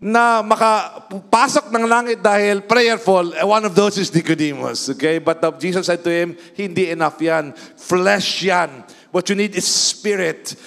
[0.01, 4.89] na makapasok ng langit dahil prayerful, eh, one of those is Nicodemus.
[4.97, 5.21] Okay?
[5.21, 7.53] But uh, Jesus said to him, hindi enough yan.
[7.77, 8.81] Flesh yan.
[9.13, 10.57] What you need is spirit.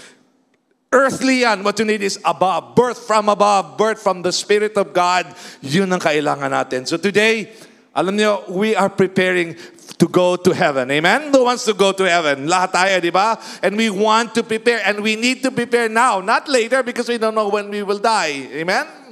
[0.94, 1.66] Earthly yan.
[1.66, 2.78] What you need is above.
[2.78, 3.74] Birth from above.
[3.74, 5.26] Birth from the Spirit of God.
[5.58, 6.86] Yun ang kailangan natin.
[6.86, 7.50] So today,
[7.90, 9.58] alam niyo, we are preparing
[9.98, 10.86] to go to heaven.
[10.94, 11.34] Amen?
[11.34, 12.46] Who wants to go to heaven?
[12.46, 13.34] Lahat tayo, di ba?
[13.66, 14.86] And we want to prepare.
[14.86, 16.22] And we need to prepare now.
[16.22, 18.46] Not later because we don't know when we will die.
[18.54, 19.03] Amen?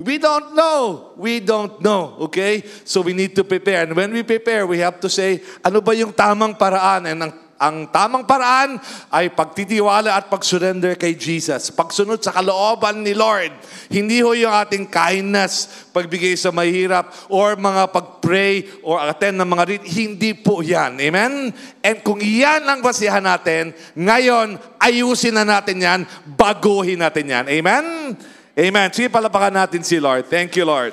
[0.00, 1.12] We don't know.
[1.20, 2.16] We don't know.
[2.24, 2.64] Okay?
[2.88, 3.84] So we need to prepare.
[3.84, 7.04] And when we prepare, we have to say, ano ba yung tamang paraan?
[7.04, 8.80] And ang, ang tamang paraan
[9.12, 11.68] ay pagtitiwala at pag-surrender kay Jesus.
[11.68, 13.52] Pagsunod sa kalooban ni Lord.
[13.92, 19.64] Hindi ho yung ating kindness, pagbigay sa mahirap, or mga pag-pray, or attend ng mga
[19.68, 19.84] read.
[19.84, 20.96] Hindi po yan.
[20.96, 21.52] Amen?
[21.84, 27.44] And kung yan ang basihan natin, ngayon, ayusin na natin yan, baguhin natin yan.
[27.52, 28.16] Amen?
[28.60, 28.92] Amen.
[28.92, 30.28] Sige, palapakan natin si Lord.
[30.28, 30.92] Thank you, Lord.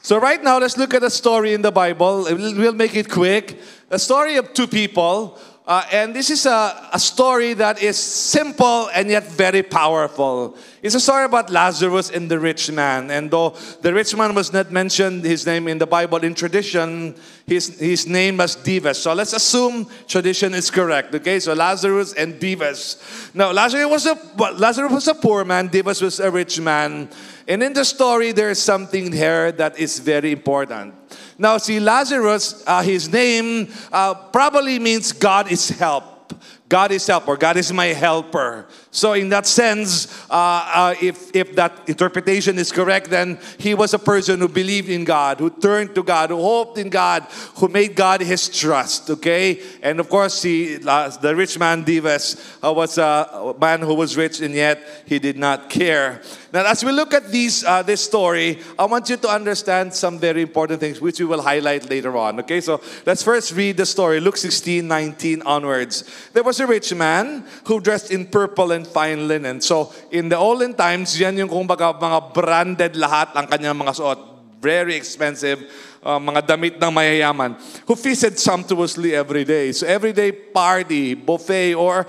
[0.00, 2.24] So right now, let's look at a story in the Bible.
[2.24, 3.60] We'll we'll make it quick.
[3.92, 5.36] A story of two people.
[5.64, 10.56] Uh, and this is a, a story that is simple and yet very powerful.
[10.82, 13.12] It's a story about Lazarus and the rich man.
[13.12, 17.14] And though the rich man was not mentioned, his name in the Bible, in tradition,
[17.46, 18.98] his, his name was Dives.
[18.98, 21.14] So let's assume tradition is correct.
[21.14, 23.30] Okay, so Lazarus and Dives.
[23.32, 24.18] Now, Lazarus was a,
[24.54, 27.08] Lazarus was a poor man, Dives was a rich man.
[27.46, 30.94] And in the story, there is something here that is very important.
[31.42, 36.32] Now, see, Lazarus, uh, his name uh, probably means God is help.
[36.68, 38.68] God is help or God is my helper.
[38.94, 43.94] So in that sense, uh, uh, if, if that interpretation is correct, then he was
[43.94, 47.22] a person who believed in God, who turned to God, who hoped in God,
[47.56, 49.62] who made God his trust, okay?
[49.82, 54.14] And of course, he, uh, the rich man, Dives, uh, was a man who was
[54.14, 56.20] rich and yet he did not care.
[56.52, 60.18] Now, as we look at these, uh, this story, I want you to understand some
[60.18, 62.40] very important things, which we will highlight later on.
[62.40, 66.04] Okay, so let's first read the story, Luke 16, 19 onwards.
[66.34, 69.62] There was a rich man who dressed in purple and fine linen.
[69.62, 74.18] So, in the olden times, yan yung kumbaga mga branded lahat ang kanyang mga suot.
[74.58, 75.62] Very expensive,
[76.02, 77.54] uh, mga damit ng mayayaman.
[77.86, 79.70] Who feasted sumptuously every day.
[79.70, 82.06] So, everyday party, buffet, or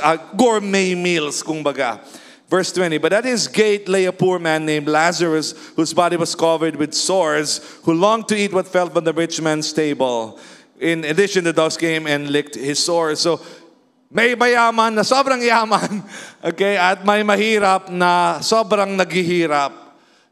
[0.00, 2.00] uh, gourmet meals, kumbaga.
[2.52, 6.36] Verse 20, but at his gate lay a poor man named Lazarus, whose body was
[6.36, 10.38] covered with sores, who longed to eat what fell from the rich man's table.
[10.76, 13.20] In addition, the dogs came and licked his sores.
[13.20, 13.40] So,
[14.12, 16.04] may mayaman na sobrang yaman,
[16.52, 19.72] okay, at may mahirap na sobrang naghihirap.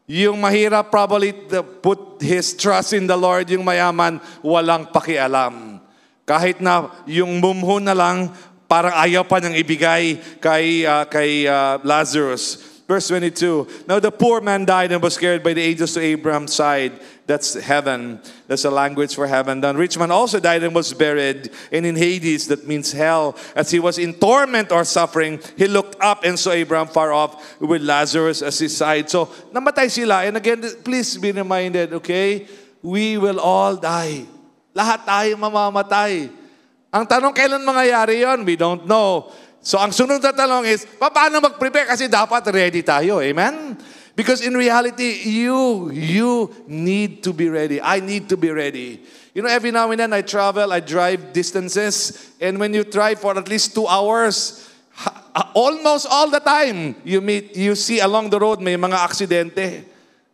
[0.05, 1.33] Yung mahirap probably
[1.81, 5.81] put his trust in the Lord, yung mayaman walang pakialam.
[6.29, 8.29] Kahit na yung mumho na lang
[8.69, 12.61] parang ayaw pa niyang ibigay kay, uh, kay uh, Lazarus.
[12.85, 16.53] Verse 22, Now the poor man died and was carried by the angels to Abraham's
[16.53, 16.99] side.
[17.31, 18.19] That's heaven.
[18.43, 19.63] That's a language for heaven.
[19.63, 21.47] The rich man also died and was buried.
[21.71, 23.39] And in Hades, that means hell.
[23.55, 27.39] As he was in torment or suffering, he looked up and saw Abraham far off
[27.63, 29.07] with Lazarus at his side.
[29.07, 30.27] So, namatay sila.
[30.27, 32.51] And again, please be reminded, okay?
[32.83, 34.27] We will all die.
[34.75, 36.27] Lahat tayo mamamatay.
[36.91, 38.43] Ang tanong, kailan mangyayari yon?
[38.43, 39.31] We don't know.
[39.63, 41.95] So ang sunod na tanong is, paano mag-prepare?
[41.95, 43.23] Kasi dapat ready tayo.
[43.23, 43.79] Amen?
[44.15, 47.81] Because in reality, you, you need to be ready.
[47.81, 49.01] I need to be ready.
[49.33, 53.19] You know, every now and then I travel, I drive distances, and when you drive
[53.19, 54.67] for at least two hours,
[55.55, 59.85] almost all the time, you meet, you see along the road may mga aksidente.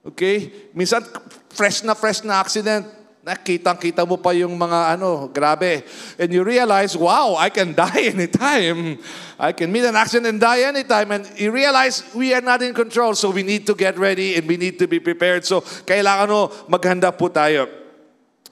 [0.06, 0.52] Okay?
[0.74, 1.06] Minsan,
[1.50, 2.97] fresh na fresh na accident.
[3.28, 5.84] Nakitang-kita mo pa yung mga ano, grabe.
[6.16, 9.04] And you realize, wow, I can die anytime.
[9.36, 11.12] I can meet an accident and die anytime.
[11.12, 13.20] And you realize we are not in control.
[13.20, 15.44] So we need to get ready and we need to be prepared.
[15.44, 17.68] So kailangan no, maghanda po tayo.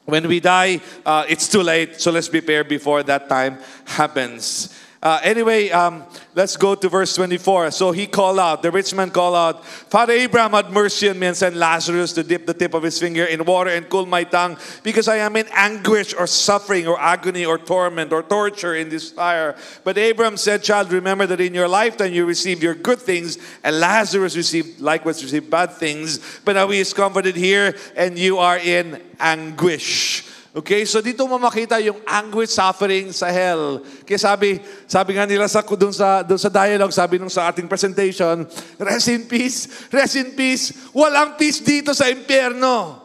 [0.04, 2.04] When we die, uh, it's too late.
[2.04, 3.58] So let's prepare before that time
[3.88, 4.76] happens.
[5.04, 6.04] Uh, anyway, um,
[6.34, 7.72] let's go to verse 24.
[7.72, 11.28] So he called out, the rich man called out, Father Abraham, had mercy on me
[11.28, 14.24] and send Lazarus to dip the tip of his finger in water and cool my
[14.24, 18.90] tongue, because I am in anguish or suffering or agony or torment or torture in
[18.90, 19.56] this fire.
[19.84, 23.80] But Abraham said, Child, remember that in your lifetime you received your good things, and
[23.80, 26.40] Lazarus received likewise received bad things.
[26.44, 30.35] But now he is comforted here, and you are in anguish.
[30.56, 33.84] Okay, so dito mo makita yung anguish suffering sa hell.
[34.08, 37.68] Kaya sabi, sabi nga nila sa doon sa doon sa dialogue, sabi nung sa ating
[37.68, 38.48] presentation,
[38.80, 40.72] rest in peace, rest in peace.
[40.96, 43.04] Walang peace dito sa impyerno.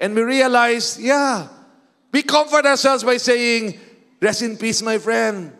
[0.00, 1.52] And we realize, yeah,
[2.16, 3.76] we comfort ourselves by saying,
[4.16, 5.52] rest in peace, my friend.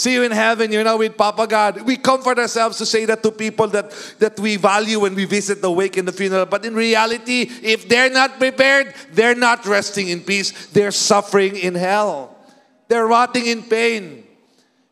[0.00, 1.84] See you in heaven, you're now with Papa God.
[1.84, 5.60] We comfort ourselves to say that to people that, that we value when we visit
[5.60, 6.48] the wake and the funeral.
[6.48, 10.72] But in reality, if they're not prepared, they're not resting in peace.
[10.72, 12.32] They're suffering in hell.
[12.88, 14.24] They're rotting in pain.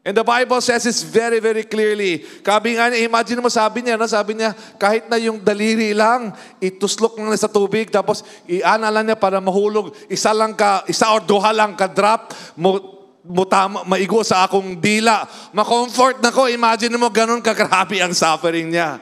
[0.05, 2.19] And the Bible says this very, very clearly.
[2.45, 4.05] Kabi nga, imagine mo sabi niya, no?
[4.05, 9.17] sabi niya, kahit na yung daliri lang, ituslok lang sa tubig, tapos iana lang niya
[9.17, 12.98] para mahulog, isa lang ka, isa or duha lang ka drop, mo,
[13.29, 15.29] mutama, maigo sa akong dila.
[15.53, 16.49] Ma-comfort na ko.
[16.49, 18.97] Imagine mo, ganun kagrabe ang suffering niya.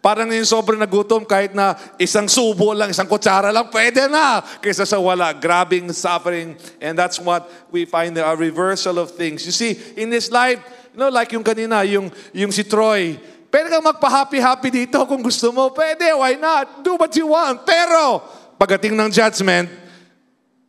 [0.00, 4.40] Parang yung sobrang nagutom, kahit na isang subo lang, isang kutsara lang, pwede na.
[4.62, 5.34] Kaysa sa wala.
[5.36, 6.56] Grabing suffering.
[6.80, 9.44] And that's what we find there, a reversal of things.
[9.44, 10.62] You see, in this life,
[10.94, 13.18] you know, like yung kanina, yung, yung si Troy,
[13.50, 15.74] pwede kang magpa-happy-happy dito kung gusto mo.
[15.74, 16.86] Pwede, why not?
[16.86, 17.66] Do what you want.
[17.66, 18.22] Pero,
[18.56, 19.68] pagdating ng judgment,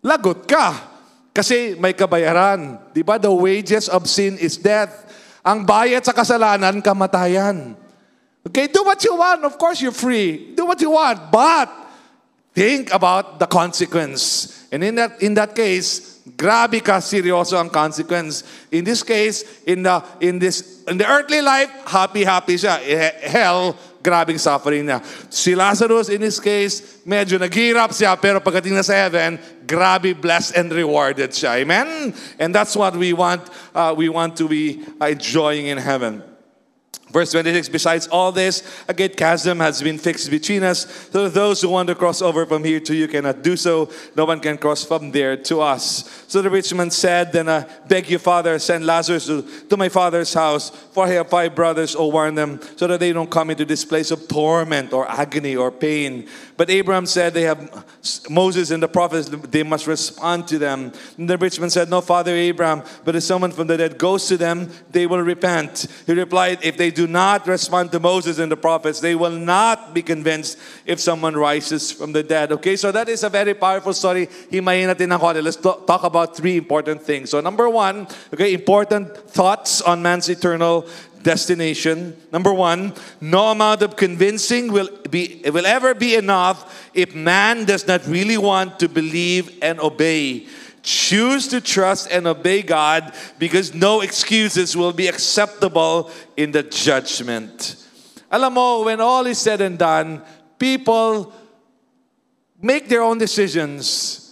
[0.01, 0.97] lagot ka.
[1.38, 2.82] Kasi may kabayaran.
[2.98, 3.22] Di ba?
[3.22, 5.06] The wages of sin is death.
[5.46, 7.78] Ang bayad sa kasalanan, kamatayan.
[8.42, 9.46] Okay, do what you want.
[9.46, 10.58] Of course, you're free.
[10.58, 11.30] Do what you want.
[11.30, 11.70] But,
[12.58, 14.58] think about the consequence.
[14.74, 18.42] And in that in that case, grabe ka seryoso ang consequence.
[18.74, 22.82] In this case, in the in this in the earthly life, happy happy siya.
[22.82, 25.04] Eh, Hell, grabing suffering niya.
[25.30, 30.56] Si Lazarus in this case, medyo naghirap siya pero pagdating na sa heaven, grabe blessed
[30.56, 31.62] and rewarded siya.
[31.62, 32.14] Amen.
[32.39, 33.43] And that's what we want
[33.76, 36.37] uh, we want to be uh, enjoying in heaven.
[37.10, 41.34] Verse 26, besides all this, a great chasm has been fixed between us, so that
[41.34, 43.89] those who want to cross over from here to you cannot do so.
[44.16, 46.26] No one can cross from there to us.
[46.28, 49.88] So the rich man said, Then I beg you, Father, send Lazarus to, to my
[49.88, 53.51] father's house, for I have five brothers, or warn them, so that they don't come
[53.51, 56.28] into this place of torment or agony or pain.
[56.58, 57.86] But Abraham said, They have
[58.30, 60.91] Moses and the prophets, they must respond to them.
[61.18, 64.28] And the rich man said, No, Father Abraham, but if someone from the dead goes
[64.28, 65.88] to them, they will repent.
[66.05, 69.93] He replied, If they do not respond to Moses and the prophets, they will not
[69.93, 72.52] be convinced if someone rises from the dead.
[72.52, 74.26] Okay, so that is a very powerful story.
[74.26, 75.43] Natin.
[75.43, 77.30] Let's talk about three important things.
[77.30, 80.89] So number one, okay, important thoughts on man's eternal
[81.22, 82.18] destination.
[82.32, 87.86] Number one, no amount of convincing will be will ever be enough if man does
[87.86, 90.48] not really want to believe and obey.
[90.88, 96.08] Choose to trust and obey God because no excuses will be acceptable
[96.40, 97.76] in the judgment.
[98.32, 100.24] Alam mo, when all is said and done,
[100.56, 101.36] people
[102.64, 104.32] make their own decisions.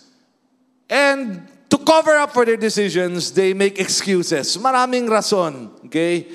[0.87, 4.55] And to cover up for their decisions, they make excuses.
[4.55, 5.75] Maraming rason.
[5.91, 6.31] Okay?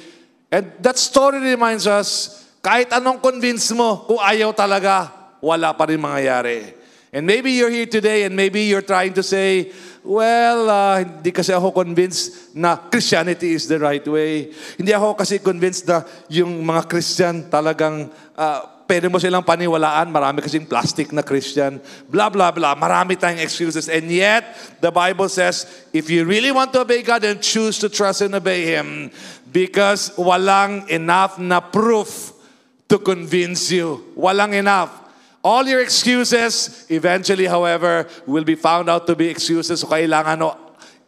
[0.53, 5.09] And that story reminds us, kahit anong convince mo, kung ayaw talaga,
[5.41, 6.80] wala pa rin mangyayari.
[7.11, 9.75] And maybe you're here today and maybe you're trying to say,
[10.07, 14.55] well, uh, hindi kasi ako convinced na Christianity is the right way.
[14.79, 20.11] Hindi ako kasi convinced na yung mga Christian talagang uh, pwede mo silang paniwalaan.
[20.11, 21.79] Marami kasing plastic na Christian.
[22.11, 22.75] Blah, blah, blah.
[22.75, 23.87] Marami tayong excuses.
[23.87, 24.51] And yet,
[24.83, 28.35] the Bible says, if you really want to obey God, then choose to trust and
[28.35, 29.15] obey Him.
[29.51, 32.35] Because walang enough na proof
[32.91, 34.15] to convince you.
[34.19, 34.91] Walang enough.
[35.43, 39.81] All your excuses, eventually, however, will be found out to be excuses.
[39.81, 40.53] So kailangan no,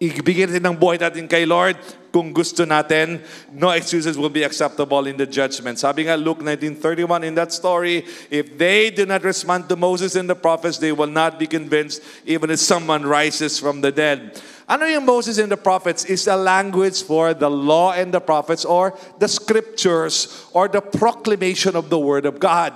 [0.01, 1.77] ibigay natin ng buhay natin kay Lord
[2.09, 3.21] kung gusto natin.
[3.53, 5.77] No excuses will be acceptable in the judgment.
[5.77, 10.25] Sabi nga Luke 19.31 in that story, if they do not respond to Moses and
[10.25, 14.41] the prophets, they will not be convinced even if someone rises from the dead.
[14.65, 18.65] Ano yung Moses and the prophets is a language for the law and the prophets
[18.65, 22.73] or the scriptures or the proclamation of the word of God.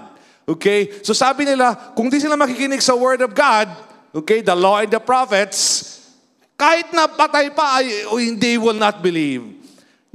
[0.46, 1.02] Okay?
[1.02, 3.66] So sabi nila, kung di sila makikinig sa word of God,
[4.14, 5.92] okay, the law and the prophets,
[6.56, 9.44] kahit na patay pa, ay, they will not believe.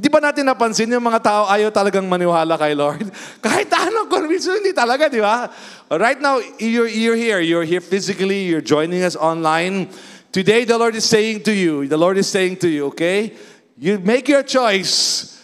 [0.01, 3.05] Di ba natin napansin yung mga tao ayaw talagang maniwala kay Lord?
[3.45, 5.45] Kahit anong conviction, hindi talaga, di ba?
[5.93, 7.37] Right now, you're, you're here.
[7.37, 8.49] You're here physically.
[8.49, 9.93] You're joining us online.
[10.33, 13.37] Today, the Lord is saying to you, the Lord is saying to you, okay?
[13.77, 15.37] You make your choice.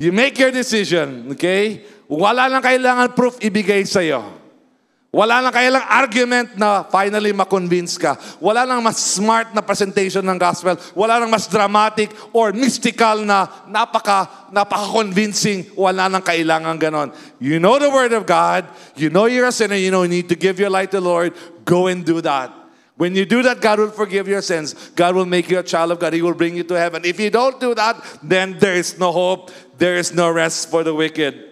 [0.00, 1.84] You make your decision, okay?
[2.08, 4.38] Wala lang kailangan proof ibigay sa'yo.
[5.08, 8.16] Wala lang kailangan argument na finally makonvince ka.
[8.44, 10.76] Wala lang mas smart na presentation ng gospel.
[10.92, 15.72] Wala lang mas dramatic or mystical na napaka, napaka-convincing.
[15.72, 17.08] Wala lang kailangan ganon.
[17.40, 18.68] You know the Word of God.
[19.00, 19.80] You know you're a sinner.
[19.80, 21.32] You know you need to give your life to the Lord.
[21.64, 22.52] Go and do that.
[23.00, 24.76] When you do that, God will forgive your sins.
[24.92, 26.12] God will make you a child of God.
[26.12, 27.08] He will bring you to heaven.
[27.08, 29.52] If you don't do that, then there is no hope.
[29.78, 31.47] There is no rest for the wicked.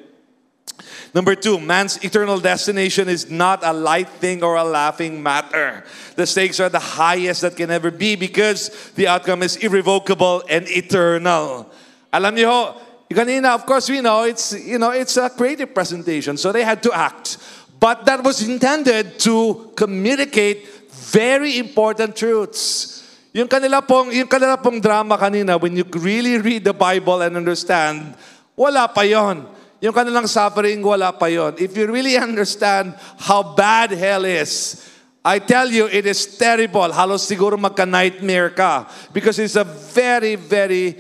[1.16, 5.80] Number two, man's eternal destination is not a light thing or a laughing matter.
[6.12, 8.68] The stakes are the highest that can ever be because
[9.00, 11.72] the outcome is irrevocable and eternal.
[12.12, 12.76] Alam niyo
[13.08, 16.82] kanina, of course, we know it's, you know, it's a creative presentation, so they had
[16.82, 17.40] to act.
[17.80, 23.08] But that was intended to communicate very important truths.
[23.32, 27.40] Yung kanila pong, yung kanila pong drama kanina, when you really read the Bible and
[27.40, 28.12] understand,
[28.52, 29.55] wala pa yon.
[29.84, 31.52] Yung kanilang suffering, wala pa yon.
[31.60, 34.80] If you really understand how bad hell is,
[35.26, 36.86] I tell you, it is terrible.
[36.94, 38.86] Halos siguro magka-nightmare ka.
[39.12, 40.96] Because it's a very, very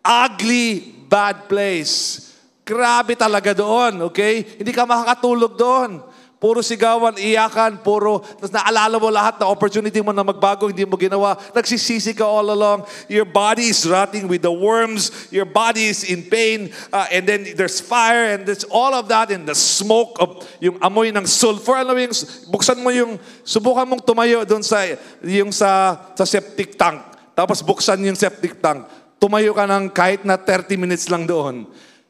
[0.00, 2.22] ugly, bad place.
[2.64, 4.40] Grabe talaga doon, okay?
[4.56, 6.13] Hindi ka makakatulog doon.
[6.44, 10.92] Puro sigawan, iyakan, puro, tapos naalala mo lahat na opportunity mo na magbago, hindi mo
[11.00, 11.40] ginawa.
[11.56, 12.84] Nagsisisi ka all along.
[13.08, 15.08] Your body is rotting with the worms.
[15.32, 16.68] Your body is in pain.
[16.92, 20.76] Uh, and then there's fire and there's all of that and the smoke of yung
[20.84, 21.80] amoy ng sulfur.
[21.80, 22.12] Alam yung,
[22.52, 24.84] buksan mo yung, subukan mong tumayo doon sa,
[25.24, 27.00] yung sa, sa septic tank.
[27.32, 28.84] Tapos buksan yung septic tank.
[29.16, 31.64] Tumayo ka ng kahit na 30 minutes lang doon.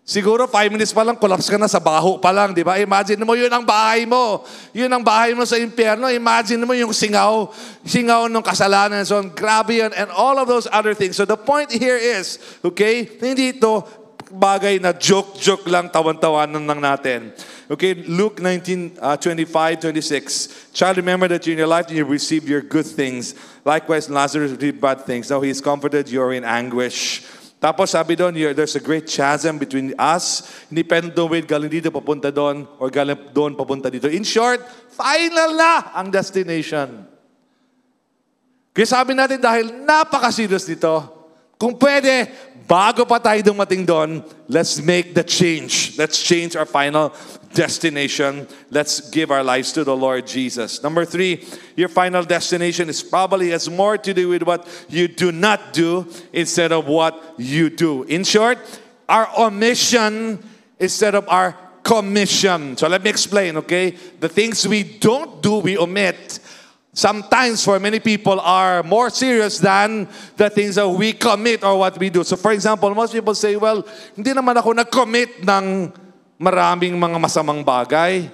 [0.04, 2.76] Siguro five minutes pa lang, collapse ka na sa baho pa lang, di ba?
[2.76, 4.44] Imagine mo, yun ang bahay mo.
[4.76, 6.12] Yun ang bahay mo sa impyerno.
[6.12, 7.48] Imagine mo yung singaw,
[7.88, 9.00] singaw ng kasalanan.
[9.08, 9.96] So, grabe yun.
[9.96, 11.16] And all of those other things.
[11.16, 13.80] So, the point here is, okay, hindi ito
[14.28, 17.32] bagay na joke-joke lang, tawan-tawanan lang natin.
[17.72, 20.76] Okay, Luke 19, uh, 25, 26.
[20.76, 23.32] Child, remember that in your life you received your good things.
[23.64, 25.32] Likewise, Lazarus received bad things.
[25.32, 27.24] Now he is comforted, you're in anguish.
[27.64, 30.52] Tapos sabi doon, there's a great chasm between us.
[30.68, 34.04] Pwedeng tumawid, galing dito papunta doon, or galing doon papunta dito.
[34.04, 34.60] In short,
[34.92, 37.08] final na ang destination.
[38.76, 40.92] Kaya sabi natin dahil napaka-serious nito,
[41.56, 42.28] kung pwede,
[42.68, 45.96] bago pa tayo dumating doon, let's make the change.
[45.98, 47.12] Let's change our final
[47.54, 48.46] destination.
[48.70, 50.82] Let's give our lives to the Lord Jesus.
[50.82, 51.46] Number three,
[51.76, 56.06] your final destination is probably has more to do with what you do not do
[56.32, 58.02] instead of what you do.
[58.04, 58.58] In short,
[59.08, 60.42] our omission
[60.78, 62.76] instead of our commission.
[62.76, 63.90] So let me explain, okay?
[64.18, 66.40] The things we don't do, we omit.
[66.94, 70.06] Sometimes for many people are more serious than
[70.38, 72.22] the things that we commit or what we do.
[72.22, 73.82] So for example, most people say, well,
[74.14, 75.90] hindi naman ako nag-commit ng
[76.38, 78.30] maraming mga masamang bagay.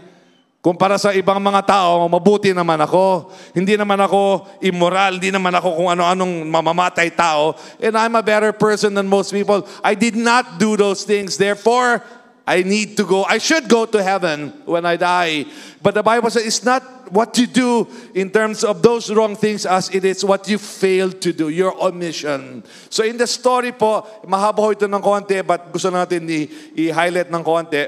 [0.60, 3.32] Kumpara sa ibang mga tao, mabuti naman ako.
[3.56, 7.56] Hindi naman ako immoral, hindi naman ako kung ano-anong mamamatay tao.
[7.80, 9.64] And I'm a better person than most people.
[9.80, 11.40] I did not do those things.
[11.40, 12.04] Therefore,
[12.50, 13.22] I need to go.
[13.22, 15.46] I should go to heaven when I die.
[15.80, 16.82] But the Bible says it's not
[17.12, 21.22] what you do in terms of those wrong things as it is what you failed
[21.22, 22.64] to do, your omission.
[22.90, 26.26] So in the story po, mahaba ito ng konti, but gusto natin
[26.74, 27.86] i-highlight ng konti.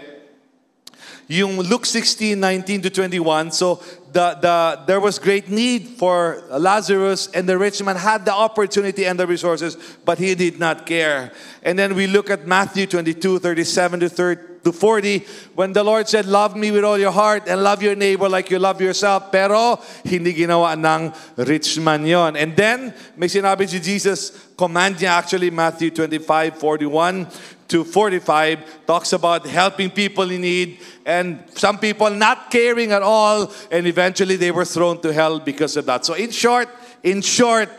[1.27, 3.83] Yung Luke 16, 19 to 21, so
[4.13, 9.07] the, the, there was great need for Lazarus, and the rich man had the opportunity
[9.07, 11.33] and the resources, but he did not care.
[11.63, 15.19] And then we look at Matthew 22, 37 to 30, to 40,
[15.55, 18.51] when the Lord said, Love me with all your heart and love your neighbor like
[18.51, 19.31] you love yourself.
[19.31, 21.13] Pero hindi ginawa ng
[21.47, 22.37] rich man yon.
[22.37, 27.27] And then, may sinabi si Jesus, command niya actually, Matthew 25, 41
[27.69, 33.51] to 45, talks about helping people in need and some people not caring at all.
[33.71, 36.05] And eventually they were thrown to hell because of that.
[36.05, 36.69] So in short,
[37.03, 37.71] in short,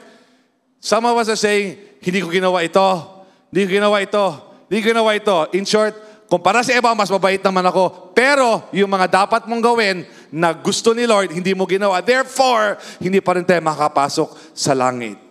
[0.79, 3.23] some of us are saying, hindi ko ginawa ito,
[3.53, 4.25] hindi ko ginawa ito,
[4.67, 5.37] hindi ko ginawa ito.
[5.55, 5.95] In short,
[6.27, 8.13] kumpara sa iba, mas mabait naman ako.
[8.17, 9.97] Pero yung mga dapat mong gawin
[10.33, 12.01] na gusto ni Lord, hindi mo ginawa.
[12.01, 15.21] Therefore, hindi pa rin tayo makapasok sa langit.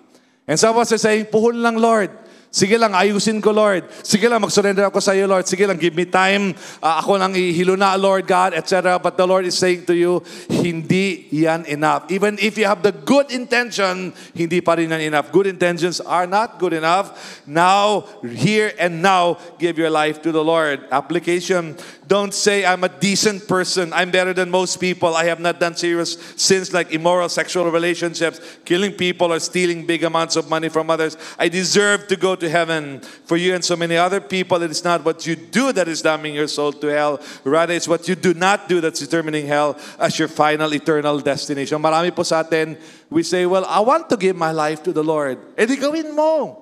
[0.47, 2.21] And some of us are saying, puhol lang Lord.
[2.53, 3.88] Sige lang, ayusin ko, Lord.
[4.05, 5.48] Sige lang, mag-surrender ako sa iyo, Lord.
[5.48, 6.53] Sige lang, give me time.
[6.84, 9.00] Ah, ako lang ihilo na, Lord God, etc.
[9.00, 10.20] But the Lord is saying to you,
[10.53, 12.12] hindi yan enough.
[12.12, 15.32] Even if you have the good intention, hindi pa rin yan enough.
[15.32, 17.40] Good intentions are not good enough.
[17.48, 20.84] Now, here and now, give your life to the Lord.
[20.92, 21.72] Application,
[22.05, 23.96] don't say, I'm a decent person.
[23.96, 25.16] I'm better than most people.
[25.16, 30.05] I have not done serious sins like immoral sexual relationships, killing people, or stealing big
[30.05, 31.16] amounts of money from others.
[31.38, 33.01] I deserve to go to heaven.
[33.24, 36.03] For you and so many other people, it is not what you do that is
[36.03, 37.22] damning your soul to hell.
[37.47, 41.80] Rather, it's what you do not do that's determining hell as your final eternal destination.
[41.80, 42.76] Marami po sa atin,
[43.09, 45.38] we say, well, I want to give my life to the Lord.
[45.57, 46.59] E gawin mo.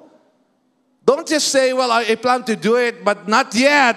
[1.05, 3.97] Don't just say, well, I I plan to do it, but not yet.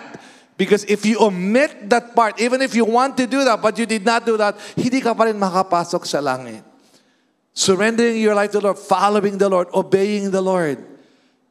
[0.56, 3.86] Because if you omit that part, even if you want to do that, but you
[3.86, 6.64] did not do that, hindi ka pa rin makapasok sa langit.
[7.54, 10.93] Surrendering your life to the Lord, following the Lord, obeying the Lord.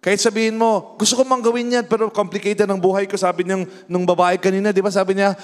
[0.03, 3.14] Kahit sabihin mo, gusto ko mang gawin yan, pero complicated ang buhay ko.
[3.14, 5.38] Sabi niyang, nung babae kanina, di ba sabi niya,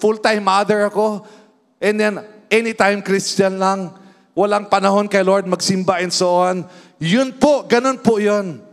[0.00, 1.28] full-time mother ako.
[1.76, 2.14] And then,
[2.48, 3.92] anytime Christian lang.
[4.32, 6.64] Walang panahon kay Lord magsimba and so on.
[7.02, 8.64] Yun po, ganun po yun.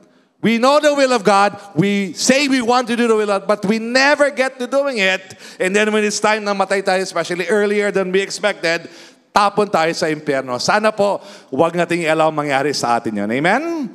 [0.45, 1.57] We know the will of God.
[1.73, 4.69] We say we want to do the will of God, but we never get to
[4.69, 5.35] doing it.
[5.57, 8.85] And then when it's time na matay tayo, especially earlier than we expected,
[9.33, 10.61] tapon tayo sa impyerno.
[10.61, 11.17] Sana po,
[11.49, 13.29] huwag nating i-allow mangyari sa atin yun.
[13.33, 13.89] Amen?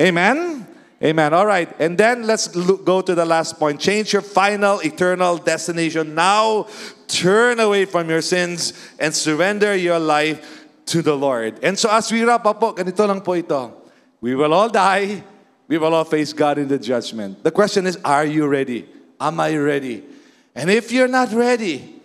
[0.00, 0.64] Amen?
[1.02, 1.32] Amen.
[1.32, 1.72] All right.
[1.80, 3.80] And then let's look, go to the last point.
[3.80, 6.14] Change your final eternal destination.
[6.14, 6.68] Now,
[7.08, 11.58] turn away from your sins and surrender your life to the Lord.
[11.62, 13.72] And so as we wrap up po, ganito lang po ito.
[14.20, 15.24] We will all die.
[15.68, 17.44] We will all face God in the judgment.
[17.44, 18.84] The question is, are you ready?
[19.18, 20.04] Am I ready?
[20.52, 21.96] And if you're not ready,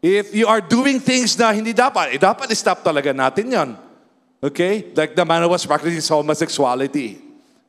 [0.00, 3.76] if you are doing things na hindi dapat, eh dapat stop talaga natin yon.
[4.40, 4.94] Okay?
[4.96, 7.27] Like the man who was practicing homosexuality.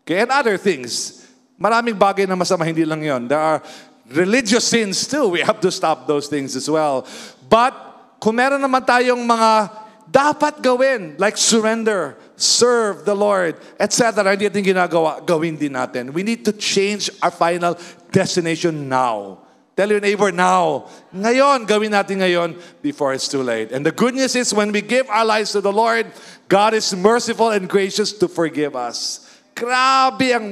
[0.10, 0.26] Okay?
[0.26, 1.22] And other things.
[1.62, 3.30] Maraming bagay na masama, hindi lang yon.
[3.30, 3.62] There are
[4.10, 5.30] religious sins too.
[5.30, 7.06] We have to stop those things as well.
[7.46, 7.78] But,
[8.18, 9.70] kung meron naman tayong mga
[10.10, 14.26] dapat gawin, like surrender, serve the Lord, etc.
[14.26, 16.10] Hindi natin ginagawa, gawin din natin.
[16.10, 17.78] We need to change our final
[18.10, 19.46] destination now.
[19.78, 20.90] Tell your neighbor now.
[21.14, 23.72] Ngayon, gawin natin ngayon before it's too late.
[23.72, 26.10] And the good news is when we give our lives to the Lord,
[26.50, 29.30] God is merciful and gracious to forgive us.
[29.60, 30.48] Grabe ang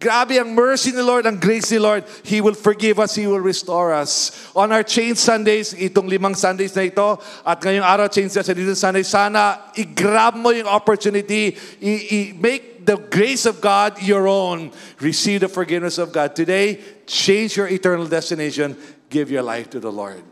[0.00, 2.08] Grabe ang mercy ni Lord, ang grace ni Lord.
[2.24, 4.32] He will forgive us, He will restore us.
[4.56, 9.04] On our Change Sundays, itong limang Sundays na ito, at ngayong araw, Change dito Sunday,
[9.04, 11.52] sana i-grab mo yung opportunity,
[11.84, 14.72] i- i- make the grace of God your own.
[15.04, 16.32] Receive the forgiveness of God.
[16.32, 18.80] Today, change your eternal destination.
[19.12, 20.24] Give your life to the Lord.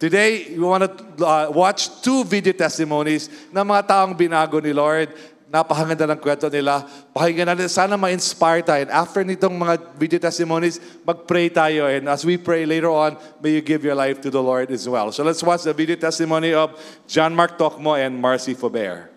[0.00, 0.90] Today, we want to
[1.22, 5.14] uh, watch two video testimonies ng mga taong binago ni Lord.
[5.52, 6.88] Napakaganda ng kwento nila.
[7.12, 8.88] Pakinggan natin, sana ma-inspire tayo.
[8.88, 11.92] And after nitong mga video testimonies, mag-pray tayo.
[11.92, 14.88] And as we pray later on, may you give your life to the Lord as
[14.88, 15.12] well.
[15.12, 16.72] So let's watch the video testimony of
[17.04, 19.12] John Mark Tokmo and Marcy Faber.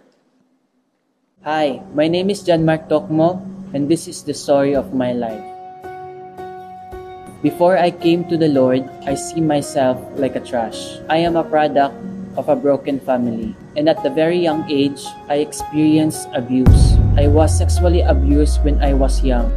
[1.48, 3.40] Hi, my name is John Mark Tokmo,
[3.72, 5.40] and this is the story of my life.
[7.40, 11.00] Before I came to the Lord, I see myself like a trash.
[11.08, 11.96] I am a product
[12.38, 13.56] of a broken family.
[13.76, 16.96] And at the very young age, I experienced abuse.
[17.18, 19.52] I was sexually abused when I was young.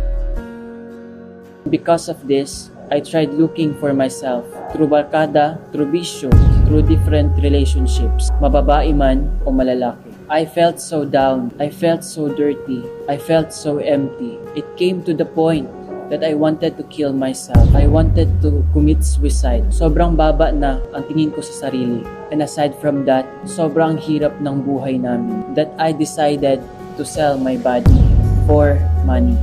[1.69, 6.33] Because of this, I tried looking for myself through barkada, through bisyo,
[6.67, 10.09] through different relationships, mababae man o malalaki.
[10.31, 11.53] I felt so down.
[11.61, 12.85] I felt so dirty.
[13.09, 14.37] I felt so empty.
[14.57, 15.69] It came to the point
[16.09, 17.69] that I wanted to kill myself.
[17.77, 19.69] I wanted to commit suicide.
[19.73, 22.05] Sobrang baba na ang tingin ko sa sarili.
[22.33, 26.65] And aside from that, sobrang hirap ng buhay namin that I decided
[26.97, 28.01] to sell my body
[28.49, 29.37] for money.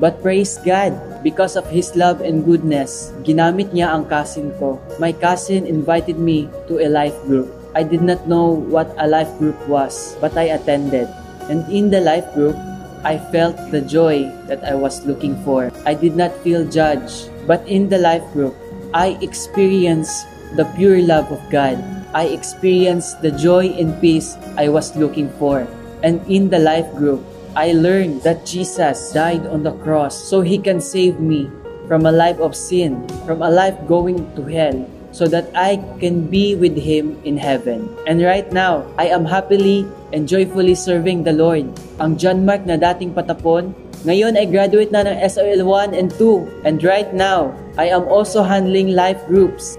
[0.00, 4.80] But praise God, because of His love and goodness, ginamit niya ang cousin ko.
[4.96, 7.52] My cousin invited me to a life group.
[7.76, 11.06] I did not know what a life group was, but I attended.
[11.48, 12.56] And in the life group,
[13.04, 15.72] I felt the joy that I was looking for.
[15.86, 18.54] I did not feel judged, but in the life group,
[18.92, 20.26] I experienced
[20.56, 21.80] the pure love of God.
[22.12, 25.66] I experienced the joy and peace I was looking for.
[26.02, 27.24] And in the life group,
[27.56, 31.50] I learned that Jesus died on the cross so he can save me
[31.88, 34.78] from a life of sin, from a life going to hell,
[35.10, 37.90] so that I can be with him in heaven.
[38.06, 41.66] And right now, I am happily and joyfully serving the Lord.
[41.98, 43.74] Ang John Mark na dating patapon,
[44.06, 46.64] ngayon ay graduate na ng SOL 1 and 2.
[46.64, 49.76] And right now, I am also handling life groups.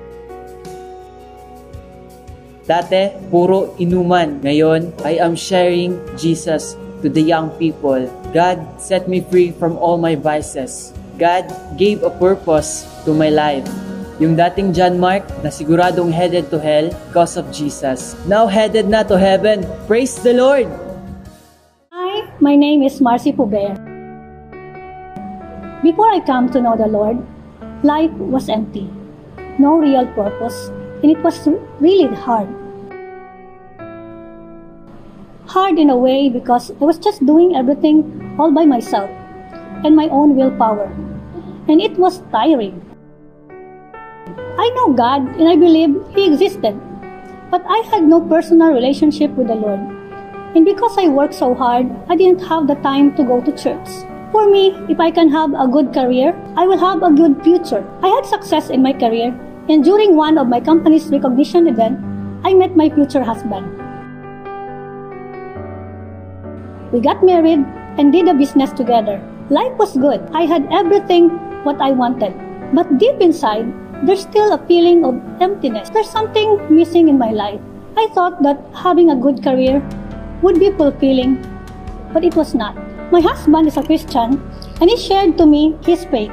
[2.69, 4.39] Dati, puro inuman.
[4.45, 8.05] Ngayon, I am sharing Jesus to the young people.
[8.31, 10.93] God set me free from all my vices.
[11.17, 13.65] God gave a purpose to my life.
[14.21, 18.13] Yung dating John Mark na siguradong headed to hell because of Jesus.
[18.29, 19.65] Now headed na to heaven.
[19.89, 20.69] Praise the Lord!
[21.89, 23.81] Hi, my name is Marcy Pubert.
[25.81, 27.17] Before I come to know the Lord,
[27.81, 28.85] life was empty.
[29.57, 30.69] No real purpose,
[31.01, 31.41] and it was
[31.81, 32.45] really hard.
[35.49, 38.05] Hard in a way because I was just doing everything
[38.37, 39.09] all by myself
[39.81, 40.93] and my own willpower.
[41.65, 42.90] And it was tiring.
[44.61, 46.79] I know God and I believe He existed,
[47.49, 49.79] but I had no personal relationship with the Lord.
[50.55, 53.89] And because I worked so hard, I didn't have the time to go to church.
[54.31, 57.83] For me, if I can have a good career, I will have a good future.
[58.03, 59.33] I had success in my career,
[59.67, 61.99] and during one of my company's recognition event,
[62.43, 63.65] I met my future husband.
[66.93, 67.65] We got married
[67.97, 69.19] and did a business together.
[69.49, 70.21] Life was good.
[70.33, 71.29] I had everything
[71.63, 72.35] what I wanted.
[72.75, 73.65] But deep inside,
[74.03, 75.89] there's still a feeling of emptiness.
[75.89, 77.61] There's something missing in my life.
[77.95, 79.79] I thought that having a good career
[80.41, 81.35] would be fulfilling,
[82.11, 82.75] but it was not.
[83.11, 84.41] My husband is a Christian
[84.79, 86.31] and he shared to me his faith.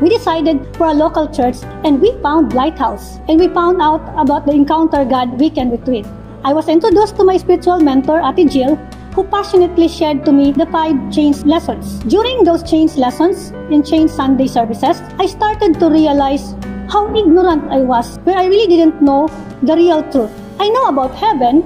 [0.00, 4.44] We decided for a local church and we found Lighthouse and we found out about
[4.44, 6.06] the Encounter God Weekend Retreat.
[6.42, 8.74] I was introduced to my spiritual mentor, Ate Jill,
[9.14, 12.00] who passionately shared to me the five change lessons.
[12.04, 16.54] During those change lessons in change Sunday services, I started to realize
[16.88, 19.28] how ignorant I was, where I really didn't know
[19.62, 20.30] the real truth.
[20.58, 21.62] I know about heaven,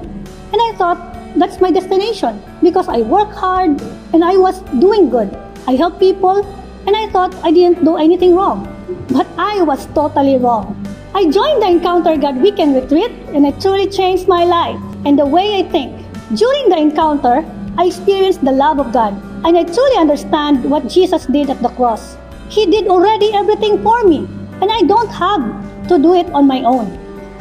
[0.53, 0.99] and I thought
[1.37, 3.81] that's my destination because I work hard
[4.13, 5.37] and I was doing good.
[5.67, 6.47] I help people,
[6.87, 8.67] and I thought I didn't do anything wrong.
[9.09, 10.75] But I was totally wrong.
[11.15, 15.27] I joined the Encounter God Weekend Retreat, and it truly changed my life and the
[15.27, 15.93] way I think.
[16.35, 17.45] During the encounter,
[17.77, 19.15] I experienced the love of God,
[19.45, 22.17] and I truly understand what Jesus did at the cross.
[22.49, 24.29] He did already everything for me.
[24.61, 26.87] And I don't have to do it on my own.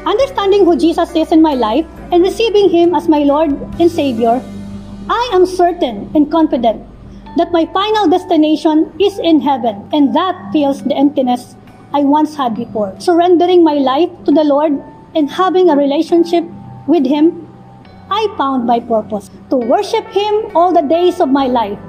[0.06, 4.42] Understanding who Jesus is in my life and receiving Him as my Lord and Savior,
[5.10, 6.86] I am certain and confident
[7.38, 11.56] that my final destination is in heaven, and that fills the emptiness
[11.94, 13.00] I once had before.
[13.00, 14.74] Surrendering my life to the Lord
[15.16, 16.44] and having a relationship
[16.88, 17.48] with Him,
[18.10, 21.80] I found my purpose to worship Him all the days of my life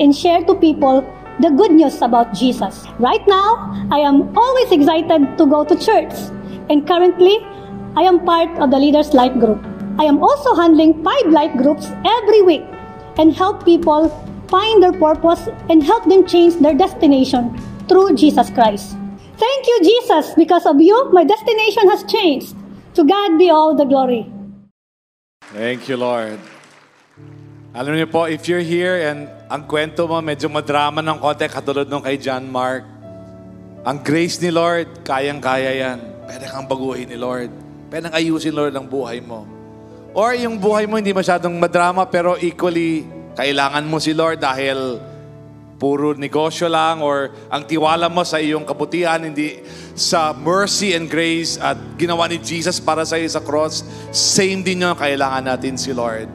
[0.00, 1.02] and share to people
[1.40, 2.86] the good news about Jesus.
[2.98, 6.12] Right now, I am always excited to go to church,
[6.70, 7.38] and currently,
[7.96, 9.62] I am part of the Leaders Life Group.
[9.98, 12.64] I am also handling five life groups every week
[13.18, 14.10] and help people
[14.48, 17.56] find their purpose and help them change their destination
[17.88, 18.96] through Jesus Christ.
[19.38, 20.34] Thank you, Jesus.
[20.34, 22.54] Because of you, my destination has changed.
[22.94, 24.30] To God be all the glory.
[25.50, 26.38] Thank you, Lord.
[27.74, 31.86] Alam niyo po, if you're here and ang kwento mo medyo madrama ng konti katulad
[31.86, 32.82] nung kay John Mark,
[33.86, 35.98] ang grace ni Lord, kayang-kaya yan.
[36.26, 37.54] Pwede kang baguhin ni Lord.
[37.86, 39.46] Pwede kang ayusin, Lord, ang buhay mo.
[40.10, 43.06] Or yung buhay mo hindi masyadong madrama pero equally
[43.38, 44.98] kailangan mo si Lord dahil
[45.78, 49.62] puro negosyo lang or ang tiwala mo sa iyong kabutihan, hindi
[49.94, 54.82] sa mercy and grace at ginawa ni Jesus para sa iyo sa cross, same din
[54.82, 56.26] yun kailangan natin si Lord.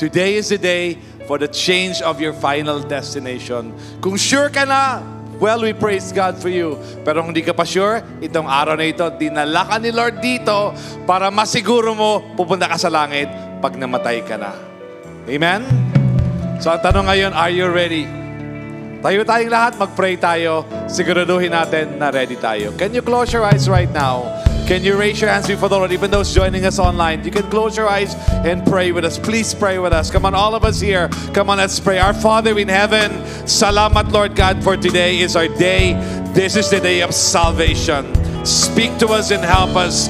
[0.00, 0.96] Today is the day
[1.30, 3.70] for the change of your final destination.
[4.02, 4.98] Kung sure ka na,
[5.38, 6.74] well, we praise God for you.
[7.06, 10.74] Pero kung hindi ka pa sure, itong araw na ito, dinala ka ni Lord dito
[11.06, 13.30] para masiguro mo pupunta ka sa langit
[13.62, 14.58] pag namatay ka na.
[15.30, 15.62] Amen?
[16.58, 18.10] So ang tanong ngayon, are you ready?
[18.98, 20.66] Tayo tayong lahat, mag-pray tayo.
[20.90, 22.74] Siguraduhin natin na ready tayo.
[22.74, 24.26] Can you close your eyes right now?
[24.70, 25.90] Can you raise your hands before the Lord?
[25.90, 28.14] Even those joining us online, you can close your eyes
[28.46, 29.18] and pray with us.
[29.18, 30.12] Please pray with us.
[30.12, 31.08] Come on, all of us here.
[31.34, 31.98] Come on, let's pray.
[31.98, 33.10] Our Father in heaven,
[33.50, 35.94] salamat, Lord God, for today is our day.
[36.38, 38.14] This is the day of salvation.
[38.46, 40.06] Speak to us and help us.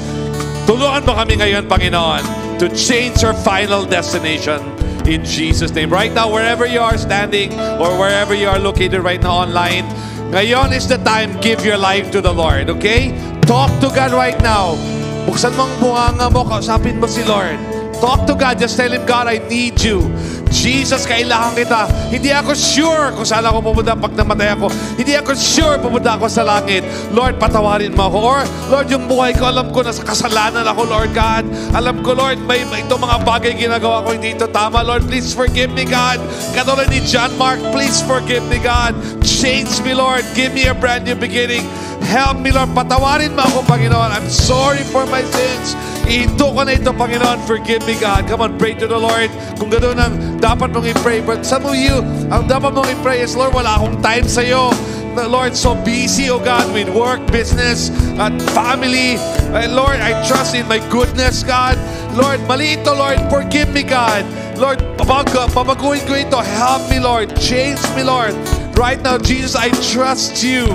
[0.69, 2.21] Tulungan mo kami ngayon, Panginoon,
[2.61, 4.61] to change our final destination
[5.09, 5.89] in Jesus' name.
[5.89, 9.89] Right now, wherever you are standing or wherever you are located right now online,
[10.37, 13.17] ngayon is the time, give your life to the Lord, okay?
[13.51, 14.79] Talk to God right now.
[15.27, 17.59] Buksan mo ang bunganga mo, kausapin mo si Lord.
[17.99, 18.63] Talk to God.
[18.63, 20.07] Just tell Him, God, I need you.
[20.51, 21.87] Jesus, kailangan kita.
[22.11, 24.67] Hindi ako sure kung saan ako pupunta pag namatay ako.
[24.99, 26.83] Hindi ako sure pupunta ako sa langit.
[27.15, 28.19] Lord, patawarin mo ako.
[28.19, 31.47] Or, Lord, yung buhay ko, alam ko na sa kasalanan ako, Lord God.
[31.73, 34.83] Alam ko, Lord, may, may itong mga bagay ginagawa ko hindi ito tama.
[34.83, 36.19] Lord, please forgive me, God.
[36.53, 38.99] Katulad ni John Mark, please forgive me, God.
[39.23, 40.27] Change me, Lord.
[40.35, 41.63] Give me a brand new beginning.
[42.03, 42.75] Help me, Lord.
[42.75, 44.11] Patawarin mo ako, Panginoon.
[44.11, 45.79] I'm sorry for my sins.
[46.11, 47.39] Ihinto ko na ito, Panginoon.
[47.47, 48.27] Forgive me, God.
[48.27, 49.31] Come on, pray to the Lord.
[49.63, 51.23] Kung gano'n ang dapat mong i-pray.
[51.23, 52.03] But some of you,
[52.35, 54.75] ang dapat mong i-pray is, Lord, wala akong time sa'yo.
[55.15, 59.23] Lord, so busy, oh God, with work, business, at family.
[59.55, 61.79] Uh, Lord, I trust in my goodness, God.
[62.19, 63.23] Lord, mali ito, Lord.
[63.31, 64.27] Forgive me, God.
[64.59, 66.39] Lord, pabag pabaguhin ko ito.
[66.43, 67.31] Help me, Lord.
[67.39, 68.35] Change me, Lord.
[68.75, 70.67] Right now, Jesus, I trust you.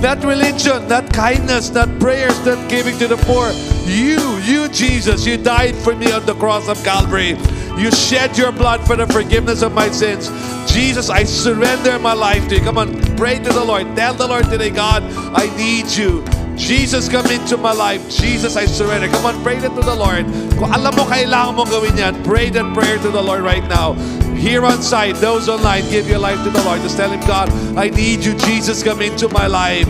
[0.00, 3.52] Not religion, not kindness, not prayers, not giving to the poor.
[3.88, 7.36] You, you, Jesus, you died for me on the cross of Calvary.
[7.80, 10.28] You shed your blood for the forgiveness of my sins.
[10.72, 12.60] Jesus, I surrender my life to you.
[12.62, 13.94] Come on, pray to the Lord.
[13.94, 15.02] Tell the Lord today, God,
[15.34, 16.41] I need you.
[16.56, 18.08] Jesus, come into my life.
[18.10, 19.08] Jesus, I surrender.
[19.08, 20.26] Come on, pray that to the Lord.
[20.60, 23.94] Kung alam mo kailangan mo gawin yan, pray that prayer to the Lord right now.
[24.36, 26.82] Here on site, those online, give your life to the Lord.
[26.82, 27.48] Just tell Him, God,
[27.78, 28.34] I need you.
[28.34, 29.86] Jesus, come into my life.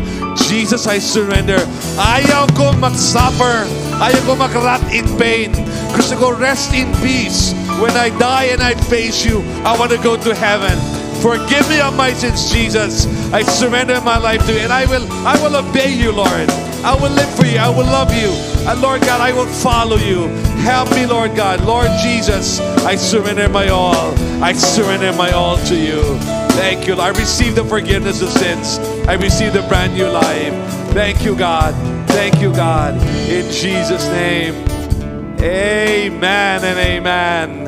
[0.49, 1.59] Jesus, I surrender.
[1.97, 3.65] Ayaw ko mag-suffer.
[3.99, 5.57] Ayaw ko mag-rot in pain.
[5.97, 7.57] Gusto ko rest in peace.
[7.81, 11.02] When I die and I face you, I want to go to heaven.
[11.23, 13.07] Forgive me of my sins, Jesus.
[13.33, 16.51] I surrender my life to you, and I will, I will obey you, Lord.
[16.85, 17.59] I will live for you.
[17.59, 18.29] I will love you.
[18.68, 20.27] And Lord God, I will follow you.
[20.66, 21.61] Help me, Lord God.
[21.64, 24.12] Lord Jesus, I surrender my all.
[24.43, 26.03] I surrender my all to you.
[26.59, 26.95] Thank you.
[26.95, 28.79] I receive the forgiveness of sins.
[29.07, 30.53] I receive the brand new life.
[30.93, 31.73] Thank you, God.
[32.09, 32.95] Thank you, God.
[33.31, 34.55] In Jesus' name.
[35.39, 37.62] Amen and amen.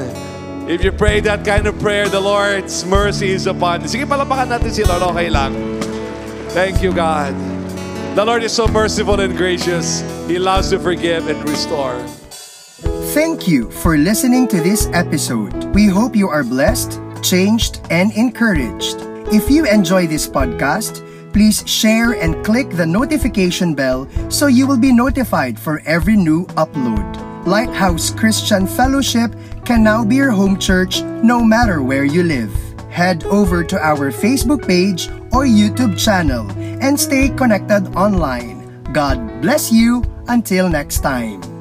[0.64, 3.88] If you pray that kind of prayer, the Lord's mercy is upon you.
[3.92, 5.04] Sige, palapakan natin si Lord.
[5.12, 5.52] Okay lang.
[6.56, 7.36] Thank you, God.
[8.16, 10.00] The Lord is so merciful and gracious.
[10.24, 12.00] He loves to forgive and restore.
[13.12, 15.52] Thank you for listening to this episode.
[15.76, 19.04] We hope you are blessed, changed, and encouraged.
[19.28, 21.04] If you enjoy this podcast,
[21.36, 26.48] please share and click the notification bell so you will be notified for every new
[26.56, 27.04] upload.
[27.44, 32.52] Lighthouse Christian Fellowship can now be your home church no matter where you live.
[32.90, 36.50] Head over to our Facebook page or YouTube channel
[36.80, 38.82] and stay connected online.
[38.92, 40.04] God bless you.
[40.26, 41.53] Until next time.